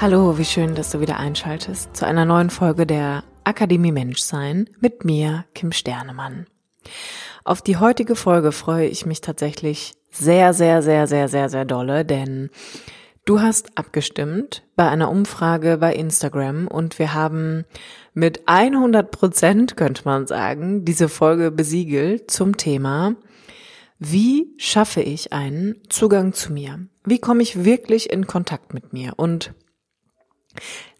[0.00, 5.04] Hallo, wie schön, dass du wieder einschaltest zu einer neuen Folge der Akademie Menschsein mit
[5.04, 6.46] mir, Kim Sternemann.
[7.42, 12.04] Auf die heutige Folge freue ich mich tatsächlich sehr, sehr, sehr, sehr, sehr, sehr dolle,
[12.04, 12.50] denn
[13.24, 17.64] du hast abgestimmt bei einer Umfrage bei Instagram und wir haben
[18.14, 23.16] mit 100 Prozent, könnte man sagen, diese Folge besiegelt zum Thema
[23.98, 26.86] wie schaffe ich einen Zugang zu mir?
[27.04, 29.14] Wie komme ich wirklich in Kontakt mit mir?
[29.16, 29.54] Und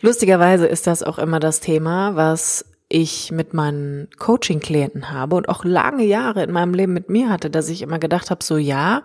[0.01, 5.65] Lustigerweise ist das auch immer das Thema, was ich mit meinen Coaching-Klienten habe und auch
[5.65, 9.03] lange Jahre in meinem Leben mit mir hatte, dass ich immer gedacht habe, so ja,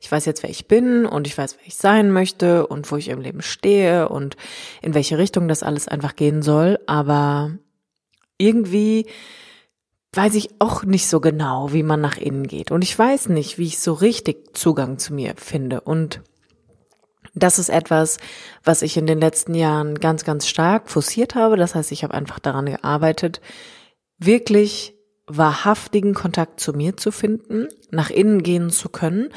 [0.00, 2.96] ich weiß jetzt, wer ich bin und ich weiß, wer ich sein möchte und wo
[2.96, 4.36] ich im Leben stehe und
[4.82, 7.52] in welche Richtung das alles einfach gehen soll, aber
[8.36, 9.06] irgendwie
[10.12, 12.70] weiß ich auch nicht so genau, wie man nach innen geht.
[12.70, 15.80] Und ich weiß nicht, wie ich so richtig Zugang zu mir finde.
[15.82, 16.22] Und
[17.42, 18.18] das ist etwas,
[18.64, 21.56] was ich in den letzten Jahren ganz, ganz stark forciert habe.
[21.56, 23.40] Das heißt, ich habe einfach daran gearbeitet,
[24.18, 24.94] wirklich
[25.26, 29.30] wahrhaftigen Kontakt zu mir zu finden, nach innen gehen zu können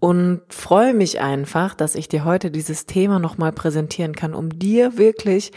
[0.00, 4.98] und freue mich einfach, dass ich dir heute dieses Thema nochmal präsentieren kann, um dir
[4.98, 5.52] wirklich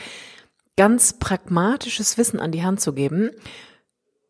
[0.78, 3.32] ganz pragmatisches Wissen an die Hand zu geben,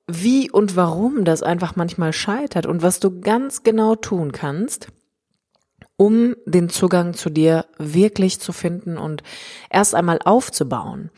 [0.07, 4.87] wie und warum das einfach manchmal scheitert und was du ganz genau tun kannst,
[6.02, 9.21] um den Zugang zu dir wirklich zu finden und
[9.69, 11.12] erst einmal aufzubauen.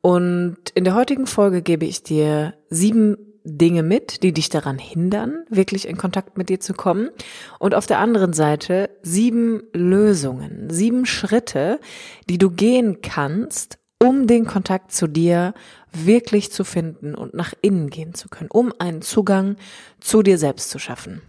[0.00, 5.44] Und in der heutigen Folge gebe ich dir sieben Dinge mit, die dich daran hindern,
[5.50, 7.10] wirklich in Kontakt mit dir zu kommen.
[7.58, 11.78] Und auf der anderen Seite sieben Lösungen, sieben Schritte,
[12.30, 15.52] die du gehen kannst, um den Kontakt zu dir
[15.92, 19.56] wirklich zu finden und nach innen gehen zu können, um einen Zugang
[20.00, 21.20] zu dir selbst zu schaffen.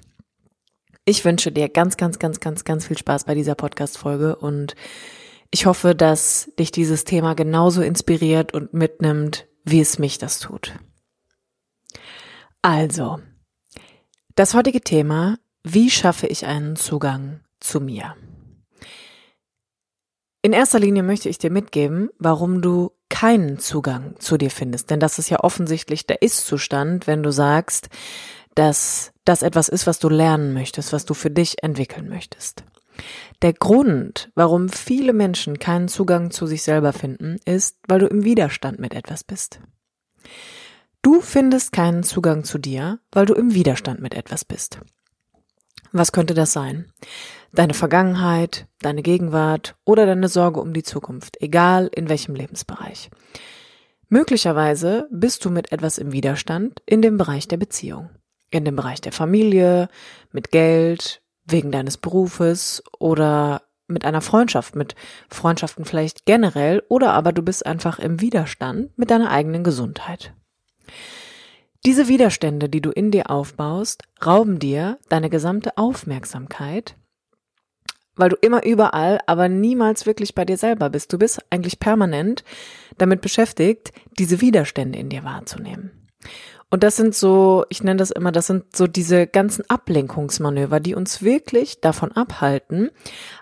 [1.06, 4.76] Ich wünsche dir ganz, ganz, ganz, ganz, ganz viel Spaß bei dieser Podcast-Folge und
[5.52, 10.74] ich hoffe, dass dich dieses Thema genauso inspiriert und mitnimmt, wie es mich das tut.
[12.62, 13.20] Also,
[14.36, 18.16] das heutige Thema, wie schaffe ich einen Zugang zu mir?
[20.42, 24.90] In erster Linie möchte ich dir mitgeben, warum du keinen Zugang zu dir findest.
[24.90, 27.90] Denn das ist ja offensichtlich der Ist-Zustand, wenn du sagst,
[28.56, 32.64] dass das etwas ist, was du lernen möchtest, was du für dich entwickeln möchtest.
[33.42, 38.24] Der Grund, warum viele Menschen keinen Zugang zu sich selber finden, ist, weil du im
[38.24, 39.60] Widerstand mit etwas bist.
[41.02, 44.80] Du findest keinen Zugang zu dir, weil du im Widerstand mit etwas bist.
[45.92, 46.92] Was könnte das sein?
[47.52, 53.12] Deine Vergangenheit, deine Gegenwart oder deine Sorge um die Zukunft, egal in welchem Lebensbereich.
[54.08, 58.10] Möglicherweise bist du mit etwas im Widerstand in dem Bereich der Beziehung
[58.54, 59.90] in dem Bereich der Familie,
[60.32, 64.96] mit Geld, wegen deines Berufes oder mit einer Freundschaft, mit
[65.30, 70.34] Freundschaften vielleicht generell oder aber du bist einfach im Widerstand mit deiner eigenen Gesundheit.
[71.86, 76.96] Diese Widerstände, die du in dir aufbaust, rauben dir deine gesamte Aufmerksamkeit,
[78.16, 81.12] weil du immer überall, aber niemals wirklich bei dir selber bist.
[81.12, 82.44] Du bist eigentlich permanent
[82.98, 86.08] damit beschäftigt, diese Widerstände in dir wahrzunehmen.
[86.74, 90.96] Und das sind so, ich nenne das immer, das sind so diese ganzen Ablenkungsmanöver, die
[90.96, 92.90] uns wirklich davon abhalten,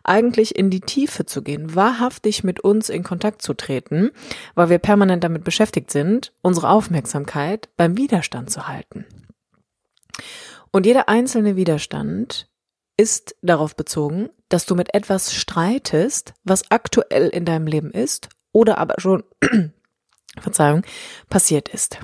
[0.04, 4.12] eigentlich in die Tiefe zu gehen, wahrhaftig mit uns in Kontakt zu treten,
[4.54, 9.06] weil wir permanent damit beschäftigt sind, unsere Aufmerksamkeit beim Widerstand zu halten.
[10.72, 12.50] Und jeder einzelne Widerstand
[12.98, 18.78] ist darauf bezogen, dass du mit etwas streitest, was aktuell in deinem Leben ist oder
[18.78, 19.24] aber schon,
[20.38, 20.84] Verzeihung,
[21.30, 21.98] passiert ist.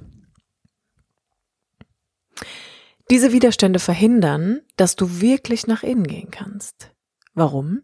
[3.09, 6.91] Diese Widerstände verhindern, dass du wirklich nach innen gehen kannst.
[7.33, 7.83] Warum?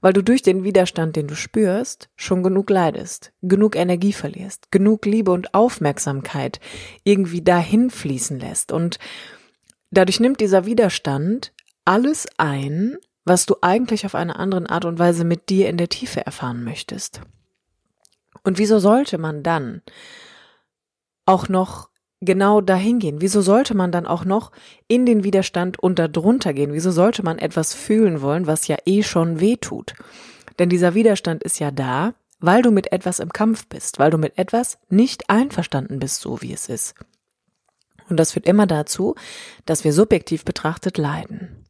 [0.00, 5.06] Weil du durch den Widerstand, den du spürst, schon genug leidest, genug Energie verlierst, genug
[5.06, 6.60] Liebe und Aufmerksamkeit
[7.04, 8.72] irgendwie dahin fließen lässt.
[8.72, 8.98] Und
[9.90, 11.52] dadurch nimmt dieser Widerstand
[11.84, 15.88] alles ein, was du eigentlich auf eine andere Art und Weise mit dir in der
[15.88, 17.20] Tiefe erfahren möchtest.
[18.42, 19.82] Und wieso sollte man dann
[21.26, 23.20] auch noch genau dahin gehen?
[23.20, 24.52] Wieso sollte man dann auch noch
[24.88, 26.72] in den Widerstand und darunter gehen?
[26.72, 29.94] Wieso sollte man etwas fühlen wollen, was ja eh schon weh tut?
[30.58, 34.18] Denn dieser Widerstand ist ja da, weil du mit etwas im Kampf bist, weil du
[34.18, 36.94] mit etwas nicht einverstanden bist, so wie es ist.
[38.08, 39.14] Und das führt immer dazu,
[39.66, 41.64] dass wir subjektiv betrachtet leiden.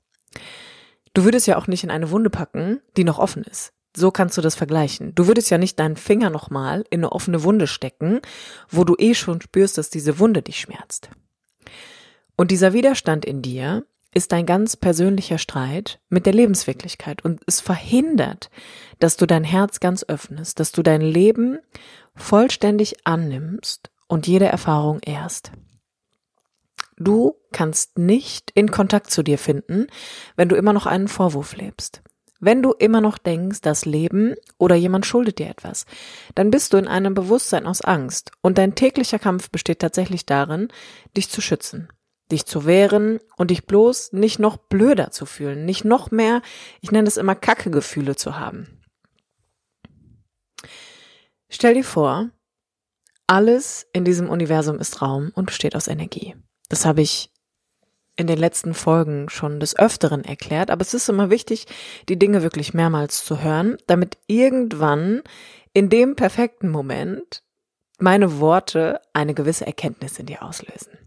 [1.14, 3.72] Du würdest ja auch nicht in eine Wunde packen, die noch offen ist.
[3.96, 5.14] So kannst du das vergleichen.
[5.14, 8.20] Du würdest ja nicht deinen Finger nochmal in eine offene Wunde stecken,
[8.68, 11.10] wo du eh schon spürst, dass diese Wunde dich schmerzt.
[12.36, 17.60] Und dieser Widerstand in dir ist ein ganz persönlicher Streit mit der Lebenswirklichkeit und es
[17.60, 18.50] verhindert,
[19.00, 21.58] dass du dein Herz ganz öffnest, dass du dein Leben
[22.14, 25.52] vollständig annimmst und jede Erfahrung erst.
[26.96, 29.86] Du kannst nicht in Kontakt zu dir finden,
[30.36, 32.02] wenn du immer noch einen Vorwurf lebst.
[32.40, 35.86] Wenn du immer noch denkst, das Leben oder jemand schuldet dir etwas,
[36.36, 40.68] dann bist du in einem Bewusstsein aus Angst und dein täglicher Kampf besteht tatsächlich darin,
[41.16, 41.88] dich zu schützen,
[42.30, 46.42] dich zu wehren und dich bloß nicht noch blöder zu fühlen, nicht noch mehr,
[46.80, 48.68] ich nenne es immer Kacke-Gefühle zu haben.
[51.48, 52.30] Stell dir vor,
[53.26, 56.36] alles in diesem Universum ist Raum und besteht aus Energie.
[56.68, 57.32] Das habe ich
[58.18, 61.66] in den letzten Folgen schon des Öfteren erklärt, aber es ist immer wichtig,
[62.08, 65.22] die Dinge wirklich mehrmals zu hören, damit irgendwann
[65.72, 67.44] in dem perfekten Moment
[68.00, 70.98] meine Worte eine gewisse Erkenntnis in dir auslösen.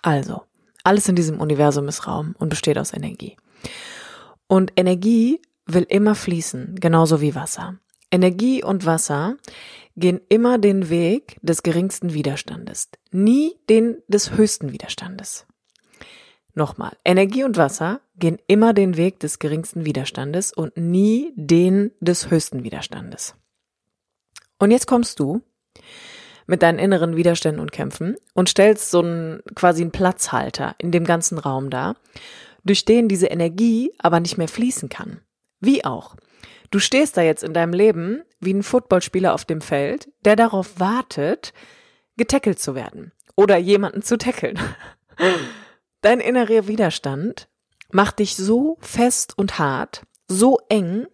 [0.00, 0.42] Also,
[0.84, 3.36] alles in diesem Universum ist Raum und besteht aus Energie.
[4.46, 7.80] Und Energie will immer fließen, genauso wie Wasser.
[8.12, 9.36] Energie und Wasser
[9.96, 15.46] gehen immer den Weg des geringsten Widerstandes, nie den des höchsten Widerstandes.
[16.54, 22.30] Nochmal, Energie und Wasser gehen immer den Weg des geringsten Widerstandes und nie den des
[22.30, 23.34] höchsten Widerstandes.
[24.58, 25.42] Und jetzt kommst du
[26.46, 31.04] mit deinen inneren Widerständen und Kämpfen und stellst so einen quasi einen Platzhalter in dem
[31.04, 31.96] ganzen Raum dar,
[32.64, 35.20] durch den diese Energie aber nicht mehr fließen kann.
[35.60, 36.16] Wie auch.
[36.70, 40.78] Du stehst da jetzt in deinem Leben wie ein Footballspieler auf dem Feld, der darauf
[40.78, 41.52] wartet,
[42.16, 44.58] getackelt zu werden oder jemanden zu tackeln.
[46.00, 47.48] Dein innerer Widerstand
[47.90, 51.06] macht dich so fest und hart, so eng,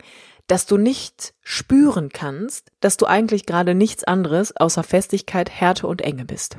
[0.47, 6.03] dass du nicht spüren kannst, dass du eigentlich gerade nichts anderes außer Festigkeit, Härte und
[6.03, 6.59] Enge bist.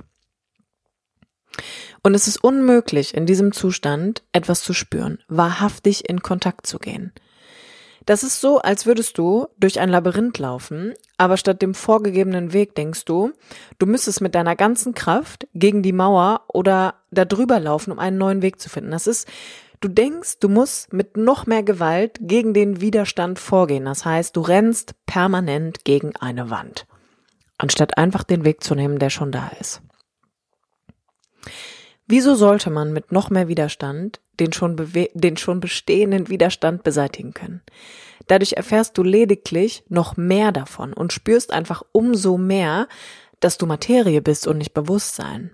[2.04, 7.14] Und es ist unmöglich, in diesem Zustand etwas zu spüren, wahrhaftig in Kontakt zu gehen.
[8.08, 12.74] Das ist so, als würdest du durch ein Labyrinth laufen, aber statt dem vorgegebenen Weg
[12.74, 13.34] denkst du,
[13.80, 18.18] du müsstest mit deiner ganzen Kraft gegen die Mauer oder da drüber laufen, um einen
[18.18, 18.92] neuen Weg zu finden.
[18.92, 19.28] Das ist,
[19.82, 23.84] du denkst, du musst mit noch mehr Gewalt gegen den Widerstand vorgehen.
[23.84, 26.88] Das heißt, du rennst permanent gegen eine Wand,
[27.58, 29.82] anstatt einfach den Weg zu nehmen, der schon da ist.
[32.06, 34.76] Wieso sollte man mit noch mehr Widerstand den schon,
[35.14, 37.62] den schon bestehenden Widerstand beseitigen können?
[38.28, 42.88] Dadurch erfährst du lediglich noch mehr davon und spürst einfach umso mehr,
[43.40, 45.52] dass du Materie bist und nicht Bewusstsein.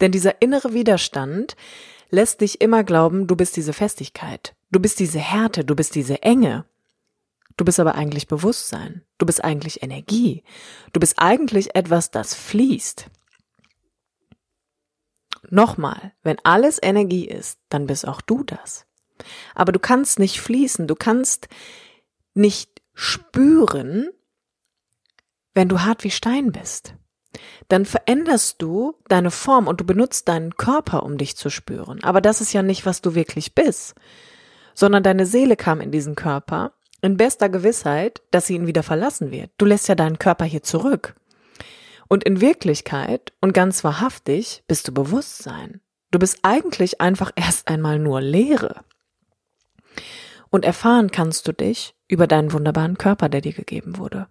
[0.00, 1.56] Denn dieser innere Widerstand
[2.10, 6.22] lässt dich immer glauben, du bist diese Festigkeit, du bist diese Härte, du bist diese
[6.22, 6.64] Enge.
[7.56, 10.42] Du bist aber eigentlich Bewusstsein, du bist eigentlich Energie,
[10.94, 13.10] du bist eigentlich etwas, das fließt.
[15.50, 18.86] Nochmal, wenn alles Energie ist, dann bist auch du das.
[19.54, 21.48] Aber du kannst nicht fließen, du kannst
[22.34, 24.08] nicht spüren,
[25.54, 26.94] wenn du hart wie Stein bist.
[27.68, 32.02] Dann veränderst du deine Form und du benutzt deinen Körper, um dich zu spüren.
[32.02, 33.94] Aber das ist ja nicht, was du wirklich bist,
[34.74, 39.30] sondern deine Seele kam in diesen Körper in bester Gewissheit, dass sie ihn wieder verlassen
[39.32, 39.50] wird.
[39.58, 41.16] Du lässt ja deinen Körper hier zurück.
[42.12, 45.80] Und in Wirklichkeit und ganz wahrhaftig bist du Bewusstsein.
[46.10, 48.84] Du bist eigentlich einfach erst einmal nur Leere.
[50.50, 54.28] Und erfahren kannst du dich über deinen wunderbaren Körper, der dir gegeben wurde.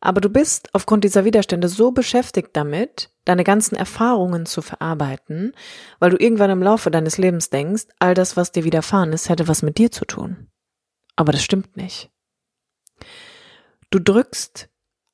[0.00, 5.56] Aber du bist aufgrund dieser Widerstände so beschäftigt damit, deine ganzen Erfahrungen zu verarbeiten,
[5.98, 9.48] weil du irgendwann im Laufe deines Lebens denkst, all das, was dir widerfahren ist, hätte
[9.48, 10.46] was mit dir zu tun.
[11.16, 12.12] Aber das stimmt nicht.
[13.90, 14.68] Du drückst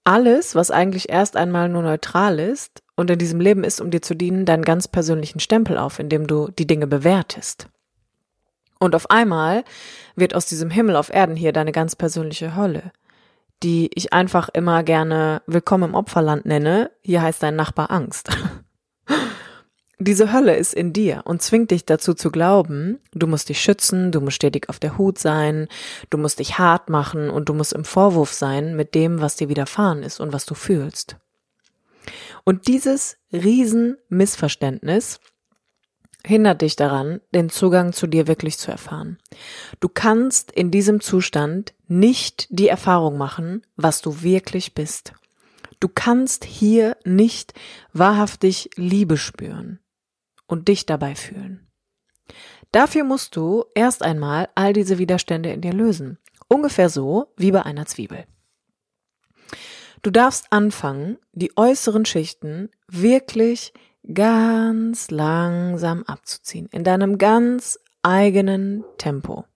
[0.04, 4.02] alles, was eigentlich erst einmal nur neutral ist und in diesem Leben ist, um dir
[4.02, 7.68] zu dienen, deinen ganz persönlichen Stempel auf, indem du die Dinge bewertest.
[8.78, 9.64] Und auf einmal
[10.14, 12.92] wird aus diesem Himmel auf Erden hier deine ganz persönliche Hölle,
[13.62, 16.90] die ich einfach immer gerne Willkommen im Opferland nenne.
[17.02, 18.28] Hier heißt dein Nachbar Angst.
[19.98, 24.10] Diese Hölle ist in dir und zwingt dich dazu zu glauben, du musst dich schützen,
[24.10, 25.68] du musst stetig auf der Hut sein,
[26.10, 29.48] du musst dich hart machen und du musst im Vorwurf sein mit dem, was dir
[29.48, 31.16] widerfahren ist und was du fühlst.
[32.42, 35.20] Und dieses riesen Missverständnis
[36.26, 39.18] hindert dich daran, den Zugang zu dir wirklich zu erfahren.
[39.78, 45.12] Du kannst in diesem Zustand nicht die Erfahrung machen, was du wirklich bist.
[45.78, 47.54] Du kannst hier nicht
[47.92, 49.78] wahrhaftig Liebe spüren
[50.46, 51.66] und dich dabei fühlen.
[52.72, 56.18] Dafür musst du erst einmal all diese Widerstände in dir lösen.
[56.48, 58.26] Ungefähr so wie bei einer Zwiebel.
[60.02, 63.72] Du darfst anfangen, die äußeren Schichten wirklich
[64.12, 69.46] ganz langsam abzuziehen, in deinem ganz eigenen Tempo.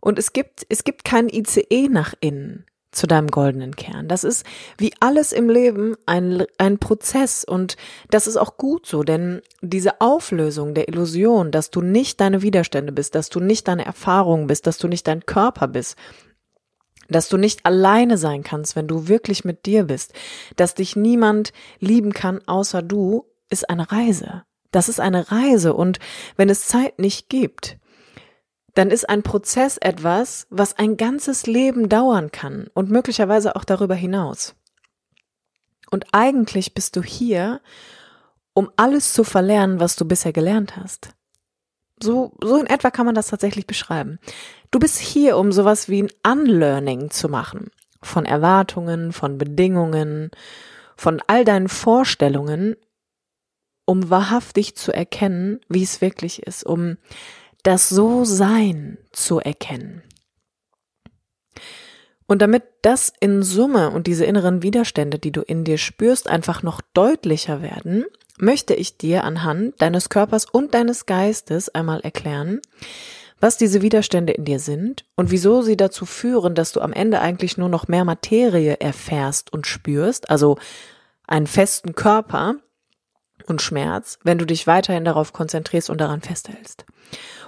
[0.00, 4.06] Und es gibt, es gibt kein ICE nach innen zu deinem goldenen Kern.
[4.06, 4.44] Das ist
[4.76, 7.76] wie alles im Leben ein, ein Prozess und
[8.10, 12.92] das ist auch gut so, denn diese Auflösung der Illusion, dass du nicht deine Widerstände
[12.92, 15.96] bist, dass du nicht deine Erfahrungen bist, dass du nicht dein Körper bist,
[17.08, 20.12] dass du nicht alleine sein kannst, wenn du wirklich mit dir bist,
[20.56, 24.44] dass dich niemand lieben kann außer du, ist eine Reise.
[24.70, 25.98] Das ist eine Reise und
[26.36, 27.78] wenn es Zeit nicht gibt,
[28.74, 33.94] dann ist ein Prozess etwas, was ein ganzes Leben dauern kann und möglicherweise auch darüber
[33.94, 34.54] hinaus.
[35.90, 37.60] Und eigentlich bist du hier,
[38.54, 41.10] um alles zu verlernen, was du bisher gelernt hast.
[42.02, 44.18] So, so in etwa kann man das tatsächlich beschreiben.
[44.70, 47.70] Du bist hier, um sowas wie ein Unlearning zu machen.
[48.02, 50.30] Von Erwartungen, von Bedingungen,
[50.96, 52.76] von all deinen Vorstellungen,
[53.84, 56.96] um wahrhaftig zu erkennen, wie es wirklich ist, um
[57.62, 60.02] das So-Sein zu erkennen.
[62.26, 66.62] Und damit das in Summe und diese inneren Widerstände, die du in dir spürst, einfach
[66.62, 68.06] noch deutlicher werden,
[68.38, 72.60] möchte ich dir anhand deines Körpers und deines Geistes einmal erklären,
[73.38, 77.20] was diese Widerstände in dir sind und wieso sie dazu führen, dass du am Ende
[77.20, 80.58] eigentlich nur noch mehr Materie erfährst und spürst, also
[81.26, 82.54] einen festen Körper
[83.46, 86.86] und Schmerz, wenn du dich weiterhin darauf konzentrierst und daran festhältst.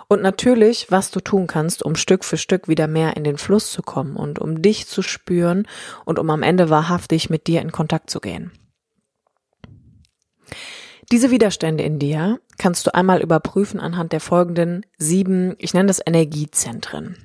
[0.08, 3.70] Und natürlich, was du tun kannst, um Stück für Stück wieder mehr in den Fluss
[3.70, 5.66] zu kommen und um dich zu spüren
[6.04, 8.52] und um am Ende wahrhaftig mit dir in Kontakt zu gehen.
[11.12, 16.00] Diese Widerstände in dir kannst du einmal überprüfen anhand der folgenden sieben, ich nenne das
[16.04, 17.16] Energiezentren.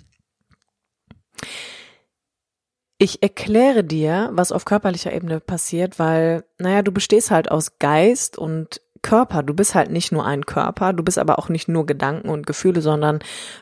[3.01, 8.37] Ich erkläre dir, was auf körperlicher Ebene passiert, weil, naja, du bestehst halt aus Geist
[8.37, 9.43] und Körper.
[9.43, 12.45] Du bist halt nicht nur ein Körper, du bist aber auch nicht nur Gedanken und
[12.45, 13.19] Gefühle, sondern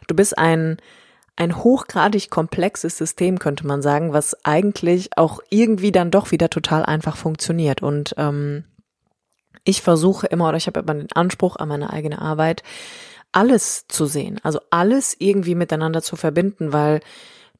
[0.07, 0.77] du bist ein,
[1.35, 6.83] ein hochgradig komplexes System, könnte man sagen, was eigentlich auch irgendwie dann doch wieder total
[6.85, 7.81] einfach funktioniert.
[7.81, 8.65] Und ähm,
[9.63, 12.63] ich versuche immer, oder ich habe immer den Anspruch an meine eigene Arbeit,
[13.31, 17.01] alles zu sehen, also alles irgendwie miteinander zu verbinden, weil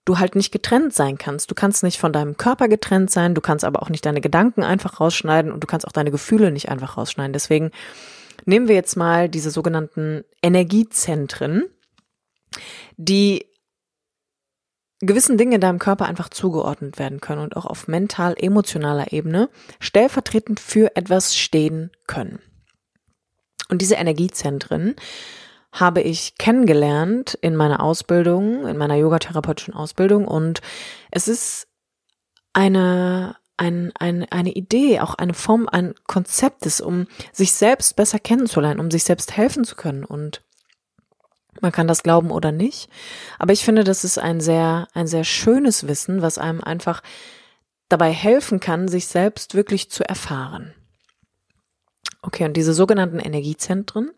[0.07, 1.51] du halt nicht getrennt sein kannst.
[1.51, 4.63] Du kannst nicht von deinem Körper getrennt sein, du kannst aber auch nicht deine Gedanken
[4.63, 7.33] einfach rausschneiden und du kannst auch deine Gefühle nicht einfach rausschneiden.
[7.33, 7.71] Deswegen
[8.45, 11.65] nehmen wir jetzt mal diese sogenannten Energiezentren,
[12.95, 13.45] die
[14.99, 19.49] gewissen Dinge in deinem Körper einfach zugeordnet werden können und auch auf mental-emotionaler Ebene
[19.79, 22.39] stellvertretend für etwas stehen können.
[23.69, 24.95] Und diese Energiezentren
[25.71, 30.61] habe ich kennengelernt in meiner Ausbildung, in meiner yogatherapeutischen Ausbildung und
[31.11, 31.67] es ist
[32.53, 38.19] eine ein, ein, eine Idee, auch eine Form, ein Konzept ist, um sich selbst besser
[38.19, 40.05] kennenzulernen, um sich selbst helfen zu können.
[40.05, 40.43] Und
[41.59, 42.87] man kann das glauben oder nicht.
[43.39, 47.01] Aber ich finde, das ist ein sehr, ein sehr schönes Wissen, was einem einfach
[47.89, 50.73] dabei helfen kann, sich selbst wirklich zu erfahren.
[52.21, 54.11] Okay, und diese sogenannten Energiezentren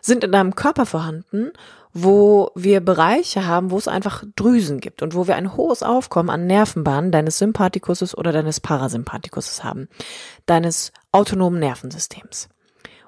[0.00, 1.52] sind in deinem Körper vorhanden,
[1.92, 6.30] wo wir Bereiche haben, wo es einfach Drüsen gibt und wo wir ein hohes Aufkommen
[6.30, 9.88] an Nervenbahnen deines Sympathikuses oder deines Parasympathikuses haben,
[10.46, 12.48] deines autonomen Nervensystems.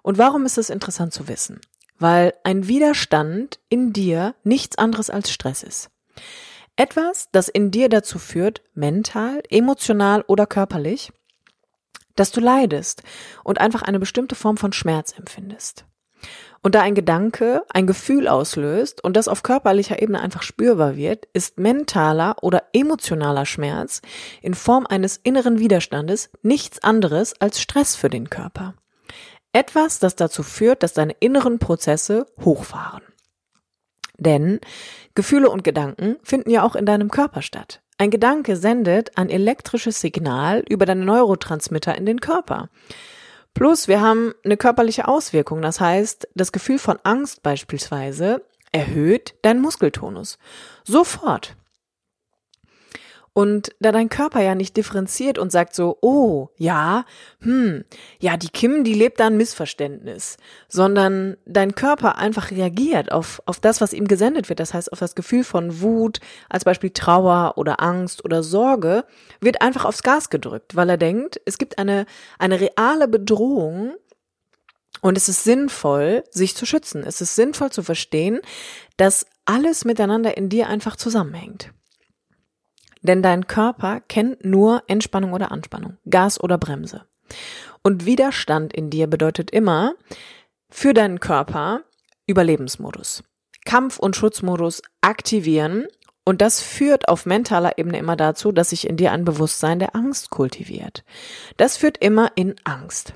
[0.03, 1.61] Und warum ist es interessant zu wissen?
[1.99, 5.91] Weil ein Widerstand in dir nichts anderes als Stress ist.
[6.77, 11.11] Etwas, das in dir dazu führt, mental, emotional oder körperlich,
[12.17, 13.03] dass du leidest
[13.45, 15.85] und einfach eine bestimmte Form von Schmerz empfindest.
[16.63, 21.29] Und da ein Gedanke ein Gefühl auslöst und das auf körperlicher Ebene einfach spürbar wird,
[21.33, 24.03] ist mentaler oder emotionaler Schmerz
[24.43, 28.75] in Form eines inneren Widerstandes nichts anderes als Stress für den Körper.
[29.53, 33.03] Etwas, das dazu führt, dass deine inneren Prozesse hochfahren.
[34.19, 34.61] Denn
[35.15, 37.81] Gefühle und Gedanken finden ja auch in deinem Körper statt.
[37.99, 42.69] Ein Gedanke sendet ein elektrisches Signal über deine Neurotransmitter in den Körper.
[43.55, 45.63] Plus, wir haben eine körperliche Auswirkung.
[45.63, 50.39] Das heißt, das Gefühl von Angst beispielsweise erhöht deinen Muskeltonus.
[50.85, 51.57] Sofort.
[53.37, 57.05] Und da dein Körper ja nicht differenziert und sagt so, oh, ja,
[57.43, 57.85] hm,
[58.19, 60.39] ja, die Kim, die lebt da ein Missverständnis,
[60.69, 64.59] sondern dein Körper einfach reagiert auf, auf das, was ihm gesendet wird.
[64.59, 69.05] Das heißt, auf das Gefühl von Wut, als Beispiel Trauer oder Angst oder Sorge,
[69.43, 72.07] wird einfach aufs Gas gedrückt, weil er denkt, es gibt eine,
[72.39, 73.93] eine reale Bedrohung,
[75.03, 77.05] und es ist sinnvoll, sich zu schützen.
[77.07, 78.41] Es ist sinnvoll zu verstehen,
[78.97, 81.71] dass alles miteinander in dir einfach zusammenhängt.
[83.07, 87.07] Denn dein Körper kennt nur Entspannung oder Anspannung, Gas oder Bremse.
[87.83, 89.95] Und Widerstand in dir bedeutet immer
[90.69, 91.83] für deinen Körper
[92.27, 93.23] Überlebensmodus.
[93.65, 95.87] Kampf- und Schutzmodus aktivieren
[96.25, 99.95] und das führt auf mentaler Ebene immer dazu, dass sich in dir ein Bewusstsein der
[99.95, 101.05] Angst kultiviert.
[101.57, 103.15] Das führt immer in Angst.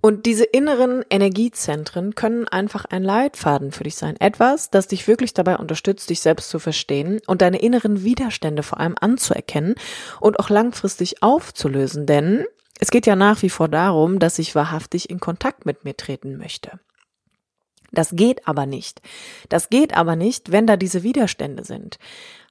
[0.00, 4.16] Und diese inneren Energiezentren können einfach ein Leitfaden für dich sein.
[4.18, 8.80] Etwas, das dich wirklich dabei unterstützt, dich selbst zu verstehen und deine inneren Widerstände vor
[8.80, 9.74] allem anzuerkennen
[10.20, 12.06] und auch langfristig aufzulösen.
[12.06, 12.44] Denn
[12.78, 16.38] es geht ja nach wie vor darum, dass ich wahrhaftig in Kontakt mit mir treten
[16.38, 16.80] möchte.
[17.92, 19.02] Das geht aber nicht.
[19.48, 21.98] Das geht aber nicht, wenn da diese Widerstände sind.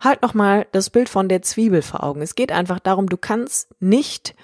[0.01, 2.21] Halt nochmal das Bild von der Zwiebel vor Augen.
[2.21, 4.35] Es geht einfach darum, du kannst nicht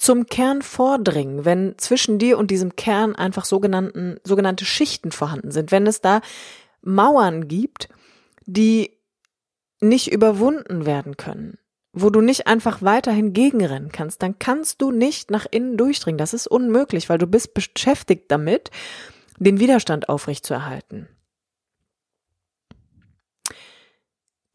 [0.00, 5.72] zum Kern vordringen, wenn zwischen dir und diesem Kern einfach sogenannten, sogenannte Schichten vorhanden sind,
[5.72, 6.22] wenn es da
[6.80, 7.90] Mauern gibt,
[8.46, 8.98] die
[9.80, 11.58] nicht überwunden werden können,
[11.92, 16.18] wo du nicht einfach weiterhin gegenrennen kannst, dann kannst du nicht nach innen durchdringen.
[16.18, 18.70] Das ist unmöglich, weil du bist beschäftigt damit,
[19.38, 21.08] den Widerstand aufrechtzuerhalten.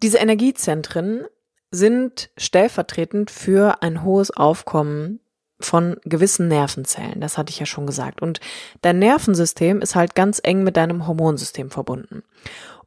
[0.02, 1.26] Diese Energiezentren
[1.70, 5.20] sind stellvertretend für ein hohes Aufkommen
[5.66, 7.20] von gewissen Nervenzellen.
[7.20, 8.22] Das hatte ich ja schon gesagt.
[8.22, 8.40] Und
[8.82, 12.24] dein Nervensystem ist halt ganz eng mit deinem Hormonsystem verbunden.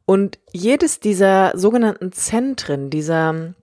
[0.05, 3.53] Und jedes dieser sogenannten Zentren, dieser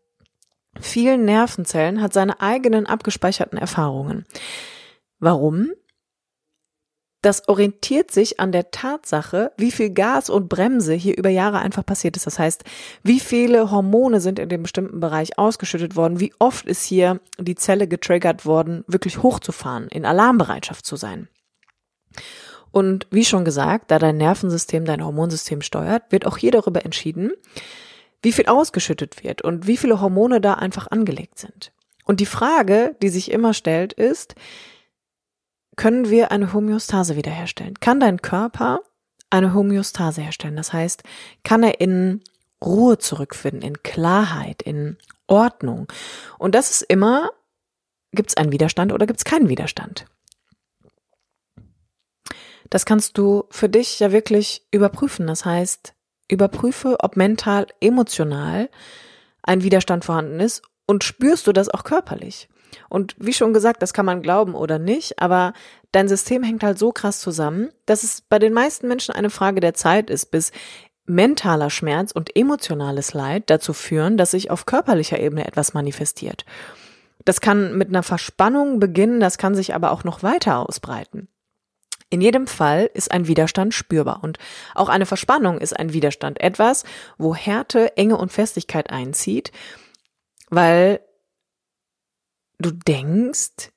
[0.80, 4.26] vielen Nervenzellen hat seine eigenen abgespeicherten Erfahrungen.
[5.18, 5.70] Warum?
[7.26, 11.84] Das orientiert sich an der Tatsache, wie viel Gas und Bremse hier über Jahre einfach
[11.84, 12.24] passiert ist.
[12.24, 12.62] Das heißt,
[13.02, 17.56] wie viele Hormone sind in dem bestimmten Bereich ausgeschüttet worden, wie oft ist hier die
[17.56, 21.26] Zelle getriggert worden, wirklich hochzufahren, in Alarmbereitschaft zu sein.
[22.70, 27.32] Und wie schon gesagt, da dein Nervensystem dein Hormonsystem steuert, wird auch hier darüber entschieden,
[28.22, 31.72] wie viel ausgeschüttet wird und wie viele Hormone da einfach angelegt sind.
[32.04, 34.36] Und die Frage, die sich immer stellt, ist,
[35.76, 37.78] können wir eine Homöostase wiederherstellen.
[37.80, 38.80] Kann dein Körper
[39.30, 40.56] eine Homöostase herstellen?
[40.56, 41.02] Das heißt,
[41.44, 42.22] kann er in
[42.64, 45.86] Ruhe zurückfinden, in Klarheit, in Ordnung.
[46.38, 47.30] Und das ist immer,
[48.12, 50.06] gibt es einen Widerstand oder gibt es keinen Widerstand?
[52.70, 55.26] Das kannst du für dich ja wirklich überprüfen.
[55.26, 55.94] Das heißt,
[56.28, 58.70] überprüfe, ob mental, emotional
[59.42, 62.48] ein Widerstand vorhanden ist und spürst du das auch körperlich.
[62.88, 65.52] Und wie schon gesagt, das kann man glauben oder nicht, aber
[65.92, 69.60] dein System hängt halt so krass zusammen, dass es bei den meisten Menschen eine Frage
[69.60, 70.52] der Zeit ist, bis
[71.06, 76.44] mentaler Schmerz und emotionales Leid dazu führen, dass sich auf körperlicher Ebene etwas manifestiert.
[77.24, 81.28] Das kann mit einer Verspannung beginnen, das kann sich aber auch noch weiter ausbreiten.
[82.08, 84.38] In jedem Fall ist ein Widerstand spürbar und
[84.76, 86.84] auch eine Verspannung ist ein Widerstand, etwas,
[87.18, 89.50] wo Härte, Enge und Festigkeit einzieht,
[90.48, 91.00] weil
[92.58, 93.70] du denkst,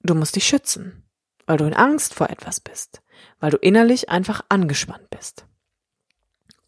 [0.00, 1.04] du musst dich schützen,
[1.46, 3.02] weil du in Angst vor etwas bist,
[3.40, 5.46] weil du innerlich einfach angespannt bist.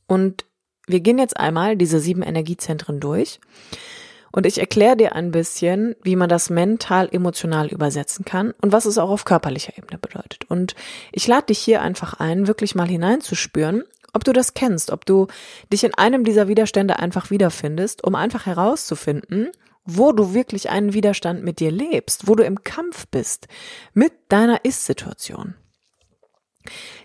[0.06, 0.44] Und
[0.86, 3.40] wir gehen jetzt einmal diese sieben Energiezentren durch
[4.34, 8.84] und ich erkläre dir ein bisschen, wie man das mental, emotional übersetzen kann und was
[8.84, 10.50] es auch auf körperlicher Ebene bedeutet.
[10.50, 10.74] Und
[11.12, 15.28] ich lade dich hier einfach ein, wirklich mal hineinzuspüren, ob du das kennst, ob du
[15.72, 19.50] dich in einem dieser Widerstände einfach wiederfindest, um einfach herauszufinden,
[19.84, 23.48] wo du wirklich einen Widerstand mit dir lebst, wo du im Kampf bist
[23.92, 25.54] mit deiner Ist-Situation.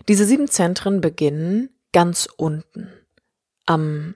[0.08, 2.90] Diese sieben Zentren beginnen ganz unten
[3.66, 4.14] am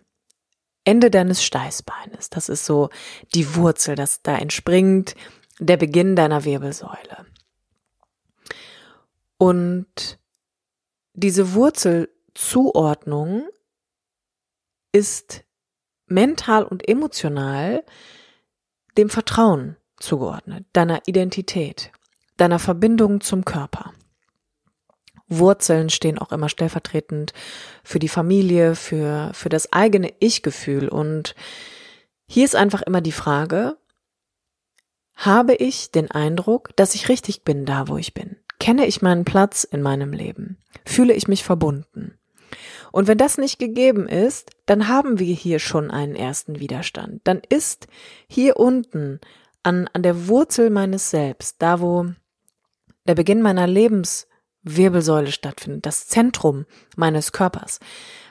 [0.85, 2.31] Ende deines Steißbeines.
[2.31, 2.91] Das ist so
[3.35, 5.15] die Wurzel, das da entspringt
[5.59, 7.27] der Beginn deiner Wirbelsäule.
[9.37, 10.19] Und
[11.13, 13.49] diese Wurzelzuordnung
[14.93, 15.45] ist
[16.07, 17.85] mental und emotional
[18.97, 21.91] dem Vertrauen zugeordnet, deiner Identität,
[22.37, 23.93] deiner Verbindung zum Körper.
[25.29, 27.33] Wurzeln stehen auch immer stellvertretend
[27.83, 30.89] für die Familie, für, für das eigene Ich-Gefühl.
[30.89, 31.35] Und
[32.27, 33.77] hier ist einfach immer die Frage,
[35.15, 38.37] habe ich den Eindruck, dass ich richtig bin da, wo ich bin?
[38.59, 40.59] Kenne ich meinen Platz in meinem Leben?
[40.85, 42.19] Fühle ich mich verbunden?
[42.95, 47.23] Und wenn das nicht gegeben ist, dann haben wir hier schon einen ersten Widerstand.
[47.25, 47.89] Dann ist
[48.29, 49.19] hier unten
[49.65, 52.07] an, an der Wurzel meines Selbst, da wo
[53.09, 57.81] der Beginn meiner Lebenswirbelsäule stattfindet, das Zentrum meines Körpers,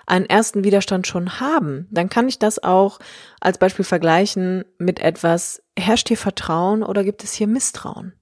[0.05, 2.99] einen ersten Widerstand schon haben, dann kann ich das auch
[3.41, 8.13] als Beispiel vergleichen mit etwas, herrscht hier Vertrauen oder gibt es hier Misstrauen?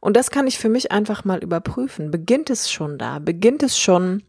[0.00, 2.10] Und das kann ich für mich einfach mal überprüfen.
[2.10, 3.20] Beginnt es schon da?
[3.20, 4.24] Beginnt es schon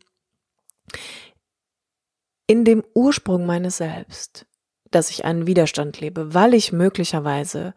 [2.48, 4.46] in dem Ursprung meines Selbst,
[4.90, 7.74] dass ich einen Widerstand lebe, weil ich möglicherweise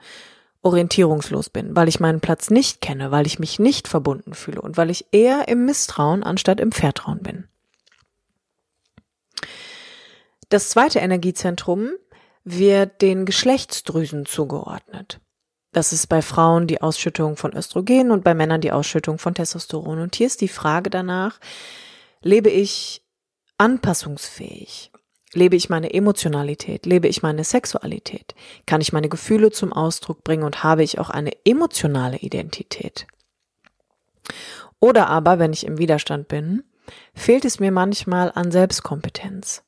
[0.62, 4.76] orientierungslos bin, weil ich meinen Platz nicht kenne, weil ich mich nicht verbunden fühle und
[4.76, 7.46] weil ich eher im Misstrauen anstatt im Vertrauen bin.
[10.48, 11.90] Das zweite Energiezentrum
[12.44, 15.20] wird den Geschlechtsdrüsen zugeordnet.
[15.72, 19.98] Das ist bei Frauen die Ausschüttung von Östrogen und bei Männern die Ausschüttung von Testosteron.
[19.98, 21.40] Und hier ist die Frage danach,
[22.22, 23.03] lebe ich
[23.58, 24.90] anpassungsfähig?
[25.32, 26.86] Lebe ich meine Emotionalität?
[26.86, 28.34] Lebe ich meine Sexualität?
[28.66, 33.06] Kann ich meine Gefühle zum Ausdruck bringen und habe ich auch eine emotionale Identität?
[34.78, 36.62] Oder aber, wenn ich im Widerstand bin,
[37.14, 39.64] fehlt es mir manchmal an Selbstkompetenz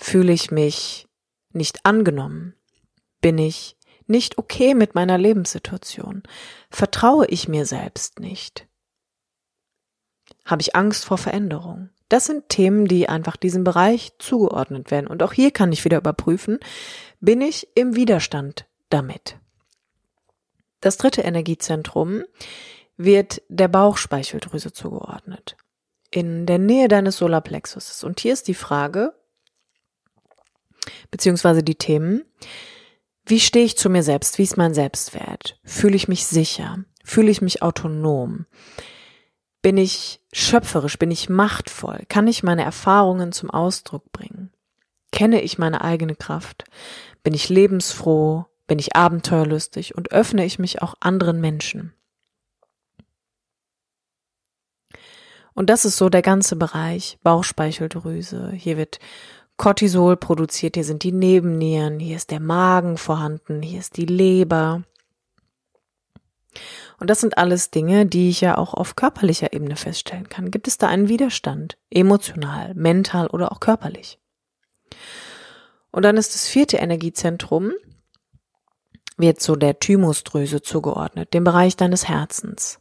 [0.00, 1.06] fühle ich mich
[1.52, 2.54] nicht angenommen?
[3.20, 6.22] Bin ich nicht okay mit meiner Lebenssituation?
[6.70, 8.66] Vertraue ich mir selbst nicht?
[10.50, 11.90] Habe ich Angst vor Veränderung?
[12.08, 15.06] Das sind Themen, die einfach diesem Bereich zugeordnet werden.
[15.06, 16.58] Und auch hier kann ich wieder überprüfen,
[17.20, 19.38] bin ich im Widerstand damit?
[20.80, 22.24] Das dritte Energiezentrum
[22.96, 25.56] wird der Bauchspeicheldrüse zugeordnet.
[26.10, 28.02] In der Nähe deines Solarplexuses.
[28.02, 29.14] Und hier ist die Frage,
[31.12, 32.24] beziehungsweise die Themen.
[33.24, 34.38] Wie stehe ich zu mir selbst?
[34.38, 35.60] Wie ist mein Selbstwert?
[35.62, 36.84] Fühle ich mich sicher?
[37.04, 38.46] Fühle ich mich autonom?
[39.62, 40.98] Bin ich schöpferisch?
[40.98, 42.04] Bin ich machtvoll?
[42.08, 44.50] Kann ich meine Erfahrungen zum Ausdruck bringen?
[45.12, 46.64] Kenne ich meine eigene Kraft?
[47.22, 48.46] Bin ich lebensfroh?
[48.66, 49.94] Bin ich abenteuerlustig?
[49.96, 51.92] Und öffne ich mich auch anderen Menschen?
[55.52, 58.50] Und das ist so der ganze Bereich Bauchspeicheldrüse.
[58.52, 58.98] Hier wird
[59.58, 64.84] Cortisol produziert, hier sind die Nebennieren, hier ist der Magen vorhanden, hier ist die Leber.
[67.00, 70.50] Und das sind alles Dinge, die ich ja auch auf körperlicher Ebene feststellen kann.
[70.50, 71.78] Gibt es da einen Widerstand?
[71.90, 74.18] Emotional, mental oder auch körperlich?
[75.90, 77.72] Und dann ist das vierte Energiezentrum,
[79.16, 82.80] wird so der Thymusdrüse zugeordnet, dem Bereich deines Herzens.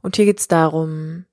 [0.00, 1.26] Und hier geht es darum,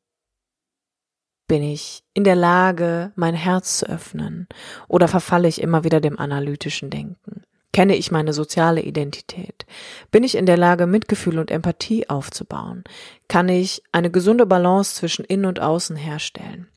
[1.47, 4.47] bin ich in der Lage, mein Herz zu öffnen?
[4.89, 7.36] Oder verfalle ich immer wieder dem analytischen Denken?
[7.73, 9.65] Kenne ich meine soziale Identität?
[10.09, 12.83] Bin ich in der Lage, Mitgefühl und Empathie aufzubauen?
[13.27, 16.67] Kann ich eine gesunde Balance zwischen Innen und Außen herstellen?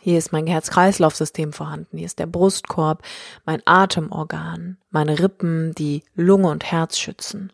[0.00, 1.98] Hier ist mein Herz-Kreislauf-System vorhanden.
[1.98, 3.02] Hier ist der Brustkorb,
[3.44, 7.52] mein Atemorgan, meine Rippen, die Lunge und Herz schützen.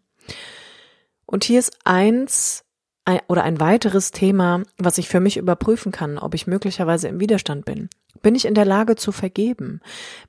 [1.27, 2.66] Und hier ist eins
[3.07, 7.21] ein, oder ein weiteres Thema, was ich für mich überprüfen kann, ob ich möglicherweise im
[7.21, 7.89] Widerstand bin.
[8.21, 9.81] Bin ich in der Lage zu vergeben?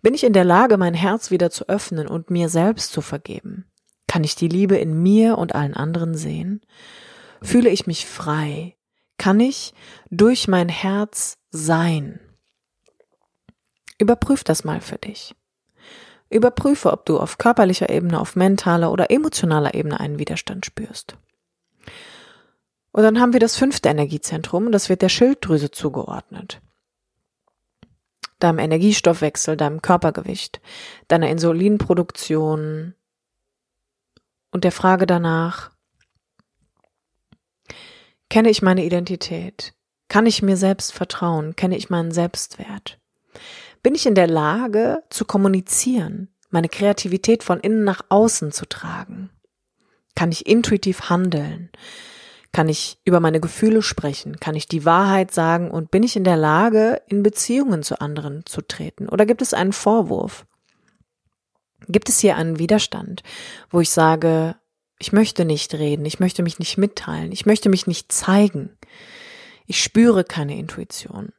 [0.01, 3.65] Bin ich in der Lage, mein Herz wieder zu öffnen und mir selbst zu vergeben?
[4.07, 6.61] Kann ich die Liebe in mir und allen anderen sehen?
[7.41, 8.75] Fühle ich mich frei?
[9.17, 9.73] Kann ich
[10.09, 12.19] durch mein Herz sein?
[13.97, 15.35] Überprüf das mal für dich.
[16.29, 21.17] Überprüfe, ob du auf körperlicher Ebene, auf mentaler oder emotionaler Ebene einen Widerstand spürst.
[22.97, 26.61] Und dann haben wir das fünfte Energiezentrum, das wird der Schilddrüse zugeordnet.
[28.39, 30.61] Deinem Energiestoffwechsel, deinem Körpergewicht,
[31.07, 32.95] deiner Insulinproduktion
[34.49, 35.69] und der Frage danach,
[38.31, 39.75] kenne ich meine Identität?
[40.07, 41.55] Kann ich mir selbst vertrauen?
[41.55, 42.97] Kenne ich meinen Selbstwert?
[43.83, 49.29] Bin ich in der Lage zu kommunizieren, meine Kreativität von innen nach außen zu tragen?
[50.15, 51.69] Kann ich intuitiv handeln?
[52.51, 54.39] Kann ich über meine Gefühle sprechen?
[54.39, 55.69] Kann ich die Wahrheit sagen?
[55.69, 59.09] Und bin ich in der Lage, in Beziehungen zu anderen zu treten?
[59.09, 60.45] Oder gibt es einen Vorwurf?
[61.87, 63.23] Gibt es hier einen Widerstand,
[63.69, 64.55] wo ich sage,
[64.99, 68.75] ich möchte nicht reden, ich möchte mich nicht mitteilen, ich möchte mich nicht zeigen,
[69.67, 71.33] ich spüre keine Intuition.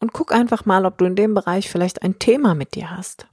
[0.00, 3.28] Und guck einfach mal, ob du in dem Bereich vielleicht ein Thema mit dir hast.